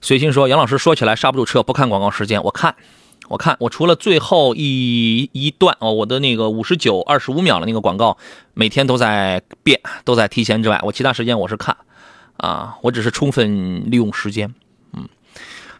[0.00, 2.76] 随心说，杨老师说起来刹不住车，不看广告时间，我看，
[3.28, 8.16] 我看，我除了最后一一段哦，我的那个五十九二十五秒的那个广告，
[8.54, 11.76] 每天都在变，都在提前之外，我其他时间我是看，
[12.38, 14.54] 啊，我只是充分利用时间。
[14.94, 15.08] 嗯，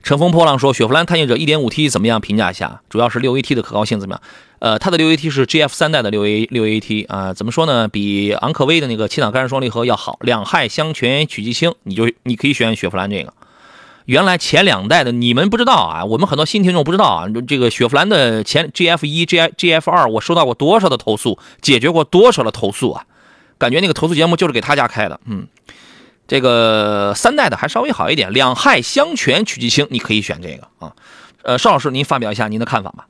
[0.03, 2.20] 乘风破浪说，雪佛兰探险者 1.5T 怎么样？
[2.20, 4.22] 评价一下，主要是 6AT 的可靠性怎么样？
[4.59, 7.88] 呃，它的 6AT 是 GF 三代的 6A 6AT 啊、怎么说呢？
[7.88, 13.32] 比昂科威的那个七档干式双离合要好，两害相权取其轻，你就你可以选雪佛兰这个。
[14.09, 23.04] 原来前两代的你们不知道啊，我们很多新听众不知道啊，这个雪佛兰的前 GF 一、G GF 二，我收到过多少的投诉，解决过多少的投诉啊？
[23.59, 25.46] 感觉那个投诉节目就是给他家开的，嗯。
[26.26, 30.94] 这个三代的还稍微好一点，两害相权取其轻，你可以选这个啊。
[31.42, 33.06] 呃，邵老师，您发表一下您的看法吧。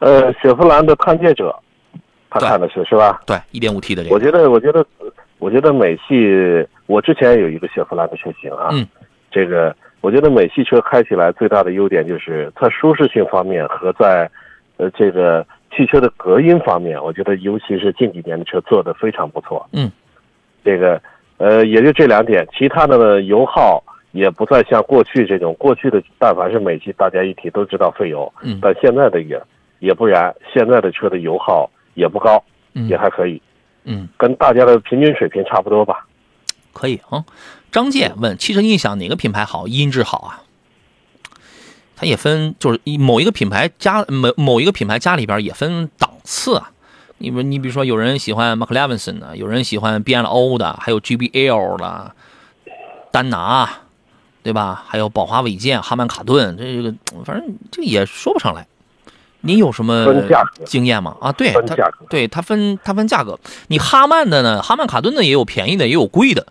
[0.00, 1.58] 呃，雪佛兰的探界者，
[2.28, 3.22] 他对看的是是吧？
[3.24, 4.84] 对，一点五 T 的这个，我觉得，我觉得，
[5.38, 8.86] 我觉得美系，我之前有一个雪佛兰的车型啊，嗯，
[9.30, 14.30] 这个我觉得美系车开起来最大的优点就是它舒适性方面和在，
[14.76, 19.68] 呃，这个汽车的隔音方面，我觉得尤其是近几年的车做的非常不错。
[19.72, 19.90] 嗯，
[20.64, 21.00] 这个，
[21.38, 29.40] 呃，也就这两点，其他的呢，油耗也不再像过去这种，过去的但凡是美系，大家一提都知道费油，嗯但现在的也
[29.78, 32.42] 也不然，现在的车的油耗也不高，
[32.74, 33.40] 嗯也还可以。
[33.84, 36.06] 嗯，跟大家的平均水平差不多吧。
[36.72, 37.22] 可以啊。
[37.72, 40.42] 张健问：汽车音响哪个品牌好，音质好啊？
[41.96, 46.70] 它也分，就是一某一个品牌家某某一个品牌家里边也分档次啊。
[47.18, 52.14] 你比你比如说，有人喜欢 McLavenson 的，有人喜欢 B&O 的，还有 GBL 的，
[53.12, 53.68] 丹拿，
[54.42, 54.82] 对吧？
[54.88, 56.94] 还有宝华韦健、哈曼卡顿，这个
[57.26, 58.66] 反正这个也说不上来。
[59.42, 60.06] 你有什么
[60.64, 61.14] 经验吗？
[61.20, 61.76] 啊，对，它
[62.08, 63.38] 对它分它分价格。
[63.68, 66.46] 你哈曼的呢，哈曼卡顿的也有便宜的，也有贵的，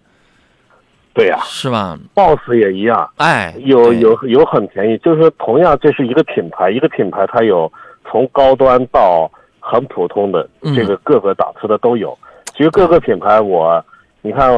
[1.14, 7.72] 对呀、是吧？b o s s 也一样，哎，有有有很便宜，就是说同样这是一个品牌，一个品牌它有
[8.10, 9.30] 从高端到
[9.60, 12.18] 很普通的嗯这个各个档次的都有。
[12.55, 13.84] 其实各个品牌我，
[14.22, 14.49] 你看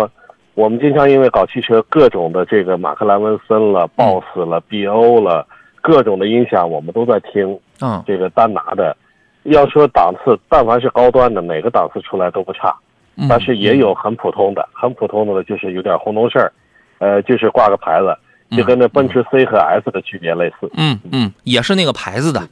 [0.54, 5.48] 我们经常因为搞汽车，各种的这个马克兰文森了、BOSS 了、BO 了，
[5.82, 7.58] 各种的音响我们都在听。
[7.82, 8.96] 嗯这个丹拿的，
[9.44, 12.76] 要说档次，但凡是高端的，哪个档次出来都不差。
[13.16, 16.52] 嗯，但是也有很普通的，很普通的，就是有点红头事儿，
[17.00, 18.18] 呃，就是挂个牌子，
[18.56, 20.70] 就跟那奔驰 C 和 S 的区别类似。
[20.76, 22.48] 嗯嗯，也是那个牌子的，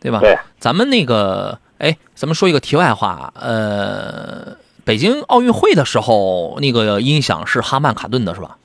[0.00, 0.20] 对吧？
[0.20, 8.56] 对，咱们那个，哎，咱们说一个题外话，呃，北京奥运会的时候，那个音响是哈曼卡顿的，是吧？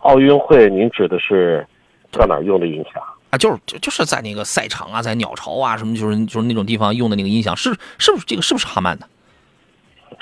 [0.00, 1.66] 奥运会您指的是
[2.12, 3.02] 在哪儿用的音响？
[3.34, 9.08] 啊，就是就就是在那个赛场啊，在鸟巢啊什么，就是就是那种地方用的那个音响，是是不是这个是不是哈曼的？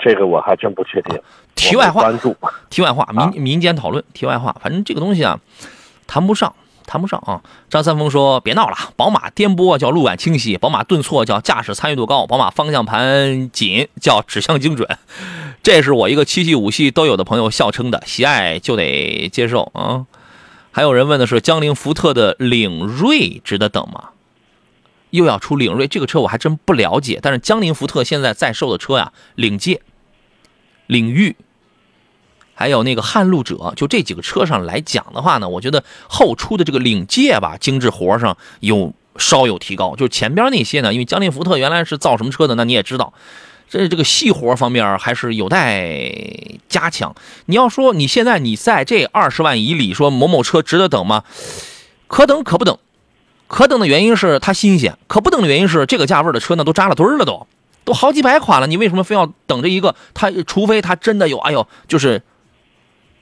[0.03, 1.21] 这个我还真不确定。
[1.55, 2.35] 题外话关注。
[2.71, 4.03] 题外话，啊民民间讨论。
[4.15, 5.39] 题外话，反正这个东西啊，
[6.07, 6.55] 谈不上，
[6.87, 7.43] 谈不上啊。
[7.69, 14.89] 张三丰说：“别闹了，宝马颠簸叫路感清晰，宝马顿挫叫驾驶参与度高，宝马方向盘紧叫指向精准。”
[15.63, 20.07] 这是我一个七系五系都有的朋友笑称的，喜爱就得接受啊。
[20.73, 24.09] 还有人问的是江铃福特的领锐值得等吗？
[25.11, 27.21] 又要出领锐，这个车我还真不了解。
[27.23, 29.83] 但是江铃福特现在在售的车呀，领界、
[30.87, 31.37] 领域，
[32.55, 39.95] 还有那个撼路者，就这几个车上来讲的话呢，我觉得后出的这个领界吧，精致活上有稍有提高。
[39.95, 43.13] 就是前边那些呢，因为江铃福特原来是造什么车的，那你也知道，
[43.73, 46.13] 这这个细活方面还是有待
[46.69, 47.17] 加强。
[47.47, 51.25] 你要说你现在你在这二十万以里说某某车值得等吗？
[52.07, 52.77] 可等可不等。
[53.49, 57.47] 可等的原因是它新鲜，可不等的原因是这个价位的车呢都扎了堆了都，
[57.85, 59.95] 都好几百款了，你为什么非要等着一个？
[60.13, 62.23] 它除非它真的有，哎呦，就是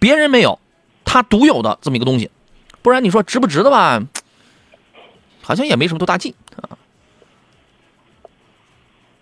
[0.00, 0.58] 别人没有，
[1.04, 2.28] 它独有的这么一个东西，
[2.82, 4.02] 不然你说值不值得吧？
[5.42, 6.76] 好像也没什么多大劲啊。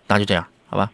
[0.07, 0.91] 那就这样，好吧。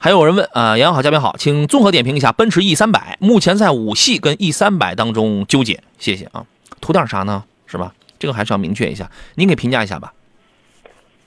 [0.00, 6.46] 还有人问啊，杨好，嘉宾好，请综合点评一下奔驰 E 三百，目前在五系跟 E 三百当中纠结，谢谢啊。
[6.80, 7.42] 图点啥呢？
[7.66, 7.92] 是吧？
[8.18, 10.12] 这个还是要明确一下，您给评价一下吧。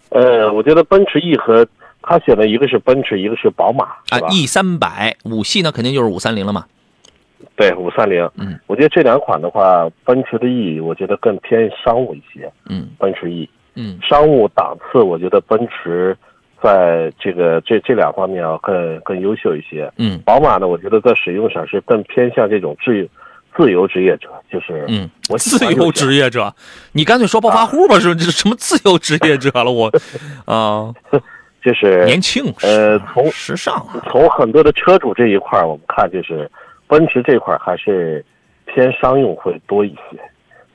[0.09, 1.67] 呃，我觉得奔驰 E 和
[2.01, 6.65] 他选的一个是奔驰，一个是宝马，啊？，E 三百五系呢，肯定就是五三零了嘛。
[7.57, 16.17] 对，五三零，嗯，我觉得这两款的话，奔驰的 E，我觉得更偏商务一些，嗯奔驰 E，嗯商务档次，我觉得奔驰
[16.61, 19.91] 在这个这这两方面啊更更优秀一些。
[19.97, 23.07] 嗯宝马呢，我觉得在使用上是更偏向这种自由
[23.57, 26.53] 自由职业者，就是嗯，我自由职业者，
[26.93, 29.71] 你干脆说暴发户吧，是这是什么自由职业者了？
[29.71, 29.91] 我
[30.45, 30.93] 啊，
[31.63, 36.49] 就是年轻，呃从时尚啊，从很多的车主这一块儿，我们看就是
[36.87, 38.23] 奔驰这块儿还是
[38.65, 40.17] 偏商用会多一些。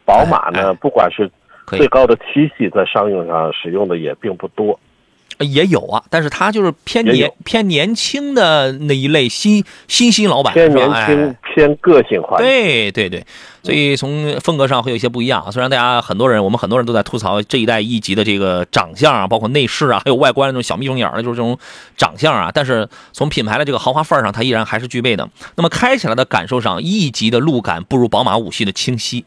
[0.05, 1.30] 宝马呢，哎哎不管是
[1.66, 4.78] 最高的七系，在商用上使用的也并不多。
[5.39, 13.24] 也有啊，但是他就是偏年偏年轻的那一类新新兴老板，偏年轻、哎偏个性化。，对对对，
[13.62, 15.51] 所以从风格上会有一些不一样啊。
[15.51, 21.59] 虽然大家很多人，我们很多人都在吐槽这一代一级的这个长相啊，包括内饰啊，还有外观那种小蜜蜂眼儿的，就是这种
[21.97, 22.51] 长相啊。
[22.53, 25.26] 但是从品牌的这个豪华范儿上，它依然还是具备的。
[25.55, 29.24] 那么开起来的感受上，一级的路感不如宝马五系的清晰。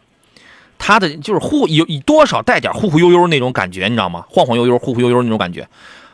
[0.77, 4.23] 它的就是忽有多少带点忽忽悠悠那种感觉，你知道吗？
[4.29, 5.67] 晃晃悠悠、忽忽悠悠那种感觉，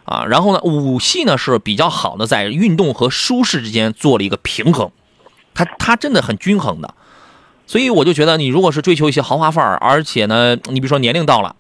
[0.06, 4.92] 啊，然后呢，五系呢是比较好的在运动和舒适之间做了一个平衡，
[5.54, 6.94] 它它真的很均衡的，
[7.68, 11.56] 所以我就觉得你如果是追求一些豪华范儿，而且呢，你比如说年龄到了。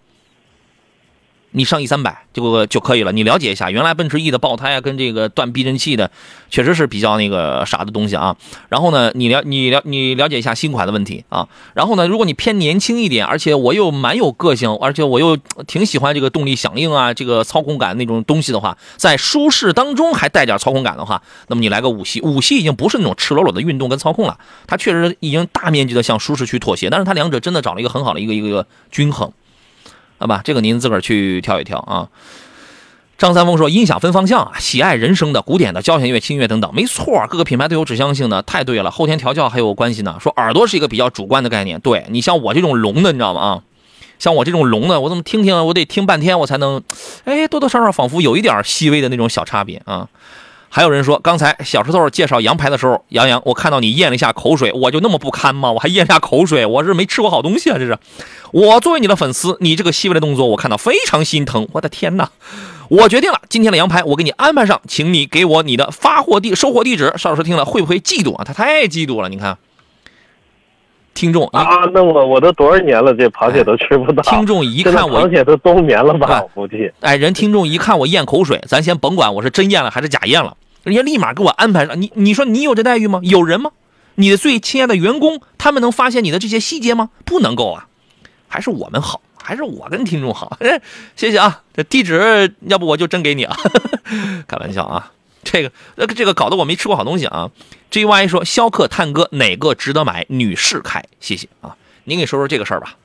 [1.55, 3.11] 你上 E 三百就就可以了。
[3.11, 6.11] 你了解一下，原来奔驰 E 的爆胎啊，跟这个断避震器的，
[6.49, 8.35] 确实是比较那个啥的东西啊。
[8.69, 11.47] 然后呢，你了你了你了解一下新款的问题啊。
[11.73, 24.37] 然后呢，如果你偏年轻一点，而且我又蛮有个性，而且我又挺喜欢这个动力响应啊，这个操控感那种东西的话，在舒适当中还带点操控感的话，那么你来个五系，五系已经不是那种赤裸裸的运动跟操控了，
[24.67, 29.31] 它确实已经大面积的向舒适区妥协，但是它两者真的找了一个很好的一个一个一个均衡。
[30.17, 32.09] 好吧，这个您自个儿去挑一挑啊。
[33.17, 38.91] 张三丰说：“音响分方向，喜爱人声的、古典的、交响乐、轻音乐等等，没错，各个品牌都有指向性的，太对了。
[38.91, 40.17] 后天调教还有关系呢。
[40.19, 43.39] 说耳朵是一个比较主观的概念，对你像我这种聋的，你知道吗？
[43.39, 43.63] 啊，
[44.19, 46.83] 像我这种聋的，我怎么听听，我得听半天，我才能，
[47.23, 50.09] 哎，多多少少仿佛有一点细微的那种小差别啊。
[50.75, 55.71] 还有人说，刚才小石头介绍羊排的时候，杨洋，我看到你咽了一下口水，我就那么不堪吗？
[55.71, 57.97] 我还咽下口水，我是没吃过好东西啊，这是。
[58.51, 61.65] 我作为你的粉丝，你这个细微的动作，我看到非常心疼。
[61.71, 62.29] 我的天哪！
[62.89, 67.13] 我决定了，今天的羊排我给你安排上，请你给我你的发货地、收货地址。
[67.15, 68.43] 邵老师听了会不会嫉妒啊？
[68.43, 69.57] 他太嫉妒了，你看。
[71.13, 74.21] 听众啊，那我我都多少年了，这螃蟹都吃不到。
[74.23, 76.27] 听众一看我螃蟹都冬眠了吧？
[76.27, 76.91] 对我估计。
[76.99, 82.01] 哎，人听众一看我咽口水，咱先甭管我是真咽了还是假咽了，人家立马给我安排上。
[82.01, 83.19] 你你说你有这待遇吗？
[83.23, 83.71] 有人吗？
[84.15, 87.09] 你的最亲爱的员工，他们能发现你的这些细节吗？
[87.25, 87.87] 不能够啊，
[88.47, 90.57] 还是我们好，还是我跟听众好。
[91.17, 93.57] 谢谢啊，这地址要不我就真给你啊，
[94.47, 95.11] 开玩笑啊。
[95.43, 97.51] 这个呃这个搞得我没吃过好东西啊。
[97.89, 100.25] G Y 说逍客探戈哪个值得买？
[100.29, 101.75] 女士开，谢谢啊。
[102.05, 102.95] 您给说说这个事儿吧。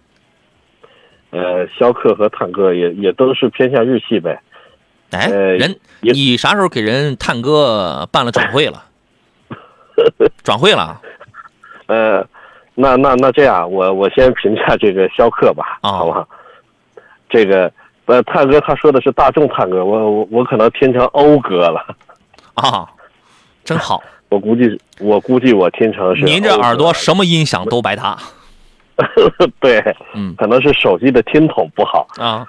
[1.30, 4.40] 呃，逍客和探戈也也都是偏向日系呗。
[5.12, 8.84] 哎，呃人，你啥时候给人探哥办了转会了？
[10.42, 11.00] 转会了
[11.86, 12.26] 呃，
[12.74, 16.26] 那那那这样，我我先评价这个逍客吧，啊好吧？
[17.28, 17.70] 这个
[18.06, 21.84] 呃，探哥他说的是大众探哥，我我我可能听成讴歌了，
[22.54, 22.88] 啊，
[23.64, 24.02] 真好！
[24.30, 28.16] 我估计我估计我听成是您这耳朵什么音响都白搭
[29.61, 29.82] 对，
[30.14, 32.06] 嗯可能是手机的听筒不好。
[32.16, 32.46] 啊，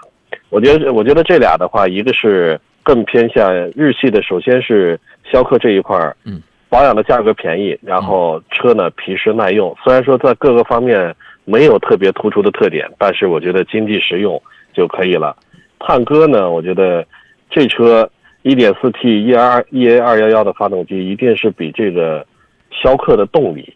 [0.50, 5.00] 我觉得我觉得这俩的话，一个是更偏向日系的，首先是
[5.32, 11.16] 逍客这一块儿，嗯，保养的价格便宜，然后车呢皮实耐用，虽然说在各个方面
[11.46, 14.42] 没有特别突出的特点，但是我觉得经济实用
[14.74, 15.36] 就可以了。
[15.80, 17.06] 探戈呢，我觉得
[17.50, 18.10] 这车
[18.44, 22.26] 1.4T E R E A 二幺幺的发动机一定是比这个
[22.72, 23.74] 逍客的动力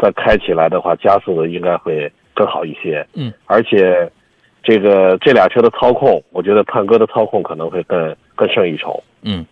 [0.00, 3.06] 再开起来的话，加速的应该会更好一些。
[3.14, 4.10] 嗯，而且
[4.64, 9.04] 这个这俩车的操控，我觉得探戈的操控可能会更更胜一筹。
[9.22, 9.44] 嗯，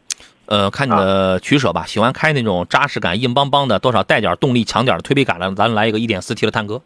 [0.47, 1.85] 呃，看你的取舍吧。
[1.87, 6.81] 喜欢开那种扎实感、硬邦邦的，多少带点动力强点的推背感的，咱来一个一点四 T 的探戈，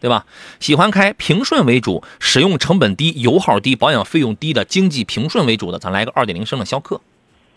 [0.00, 0.26] 对吧？
[0.60, 7.00] 喜欢开平顺为主、使用成本低、油耗低、保养费用低的经济平顺为主的，咱来个二点零升的逍客，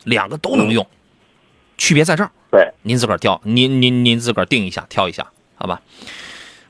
[0.03, 0.85] 两个都能用，
[1.77, 2.29] 区别在这儿。
[2.51, 5.81] 对，您自个儿挑，您您您自个儿定一下，挑一下，好吧？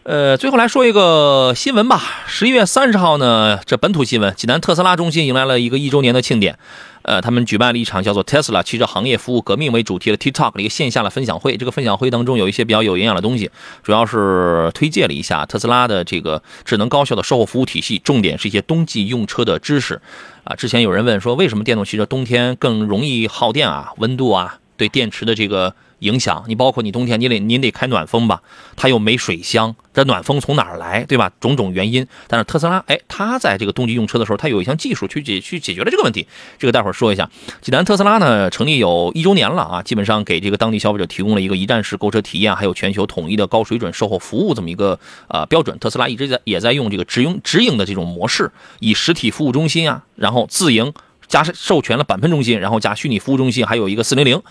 [0.03, 2.01] 呃，最后来说一个新闻吧。
[2.25, 6.57] 十一月三十号呢，这本土新闻，济南特斯拉中心迎来了一个一周年的庆典。
[7.03, 11.55] 呃，他们举办了一场叫做 “Tesla 汽车行业服务革命”为主题的 TikTok 的一个线下的分享会。
[11.55, 13.51] 这个分享会当中有一些比较有营养的东西，
[13.83, 20.01] 主要是推介了一下特斯拉的这个智能高效的售后服务体系，重点是一些冬季用车的知识。
[20.43, 23.91] 啊，之前有人问说，为什么电动汽车冬天更容易耗电啊？
[23.97, 26.43] 温度啊，对电池的这个影响。
[26.47, 28.43] 你包括你冬天，你得您得开暖风吧，
[28.75, 31.31] 它又没水箱，这暖风从哪儿来，对吧？
[31.39, 32.05] 种种原因。
[32.27, 36.27] 但是特斯拉，哎，它在这个冬季用车的时候，它有一项技术去解去解决了这个问题。
[36.59, 37.29] 这个待会儿说一下。
[37.61, 45.77] 济南特斯拉呢，成立有一周年了啊，基本上给这个当地消费者提供了一个一站式购车体验，还有全球统一的高水准售后服务这么一个呃标准。
[45.79, 50.93] 特斯拉一直在也在用这个直营直营的这种模式，以实体服务中心啊，然后自营
[51.27, 54.41] 加授权了板喷中心，然后加虚拟服务中心，还有一个四零零。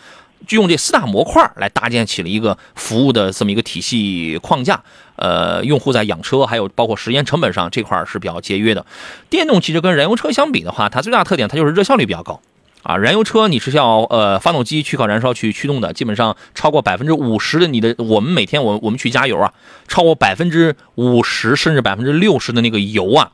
[0.46, 4.82] 就用这四大模块来搭建起了一个服务的这么一个体系框架，
[5.16, 8.84] 呃，用户在养车还有包括时间成本上这块是比较节约的。
[9.28, 12.40] 电动汽车跟燃油车相比的话，它最大特点它就是热效率比较高
[12.82, 12.96] 啊。
[12.96, 19.52] 燃油车你是要呃发动机去靠燃烧去驱动的，基本上超过百分之五十的你的我们每天我我们去加油啊，
[19.88, 23.32] 超过百分之五十甚至百分之六十的那个油啊，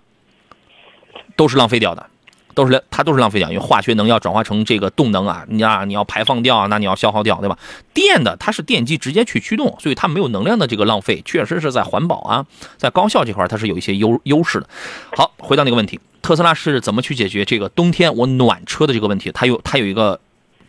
[1.36, 2.08] 都是浪费掉的。
[2.56, 7.58] 都是它都是浪费掉，因为化学能要转化成这个动能啊，你啊你要排放掉啊，那你要消耗掉，对吧？
[7.92, 12.46] 电的它是电机直接去驱动，所以它没有能量的这个浪费，确实是在环保啊，
[12.78, 14.68] 在高效这块它是有一些优优势的。
[15.14, 19.30] 好，回到那个问题，特斯拉是怎么去解决这个冬天我暖车的这个问题？
[19.32, 20.18] 它有它有一个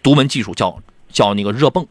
[0.04, 0.78] 独门技术，叫
[1.10, 1.88] 叫那个热泵。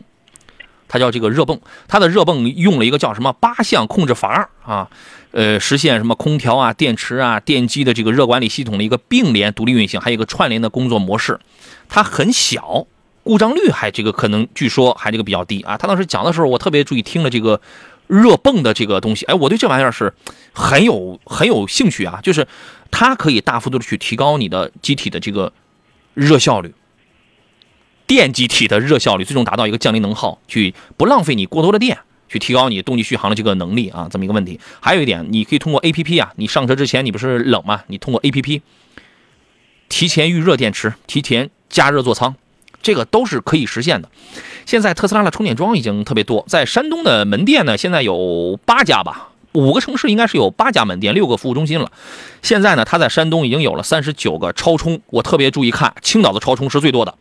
[0.96, 4.88] 它叫这个热泵，它的热泵用了一个叫什么八项控制阀啊，
[5.32, 11.38] 呃，实现什么空调啊、电池啊、电机的这个热管理系统的一个并联独立运行，还有一个串联的工作模式。
[11.86, 12.86] 它很小，
[13.22, 15.76] 故障率还这个可能据说还这个比较低啊。
[15.76, 17.60] 他当时讲的时候，我特别注意听了这个
[18.06, 20.14] 热泵的这个东西，哎，我对这玩意儿是
[20.54, 22.48] 很有很有兴趣啊，就是
[22.90, 25.52] 它可以大幅度的去提高你的机体的这个
[26.14, 26.72] 热效率。
[28.06, 31.98] 电机体的热效率最终达到一个降低能耗，去不浪费你过多的电，
[32.28, 34.60] 去提高你动力续航的这个能力啊，这么一个问题。
[34.80, 37.82] 还有一点，你可以通过 A P P 啊，你上车之前你不是冷吗？
[37.88, 38.62] 你通过 A P P
[39.88, 42.34] 提前预热电池，提前加热座舱，
[42.82, 44.08] 这个都是可以实现的。
[44.64, 51.90] 现在特斯拉的充电桩已经特别多，在山东的门店呢，现在有八家吧，五个城市应该是有八家门店，六个服务中心了。
[52.42, 57.14] 现在呢，它在山东已经有了三十九个超充，我特别注意看，青岛的超充是最多的。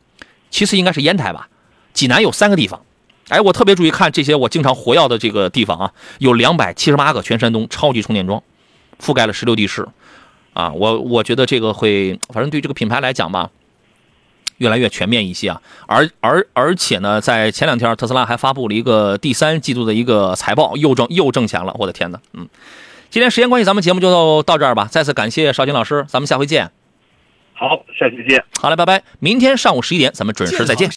[0.49, 1.49] 其次应该是烟台吧，
[1.93, 2.81] 济南有三个地方，
[3.29, 8.41] 哎，我特别注意看这些我经常活跃的这个地方啊，有两百七十八个全山东超级充电桩，
[9.01, 9.87] 覆盖了十六地市，
[10.53, 13.49] 啊，我我觉得这个会，反正对这个品牌来讲吧，
[14.57, 22.47] 越来越全面一些啊，而而而且呢，在前两天特斯拉还发布了一个第三季度的一个财报，又挣又挣钱了，我的天哪，嗯，
[23.09, 26.71] 今天时间关系，咱们节目就到这儿吧，再次感谢邵军老师，咱们下回见。
[27.57, 28.43] 好，下期见。
[28.59, 29.01] 好嘞，拜拜。
[29.19, 30.89] 明天上午十一点，咱们准时再见。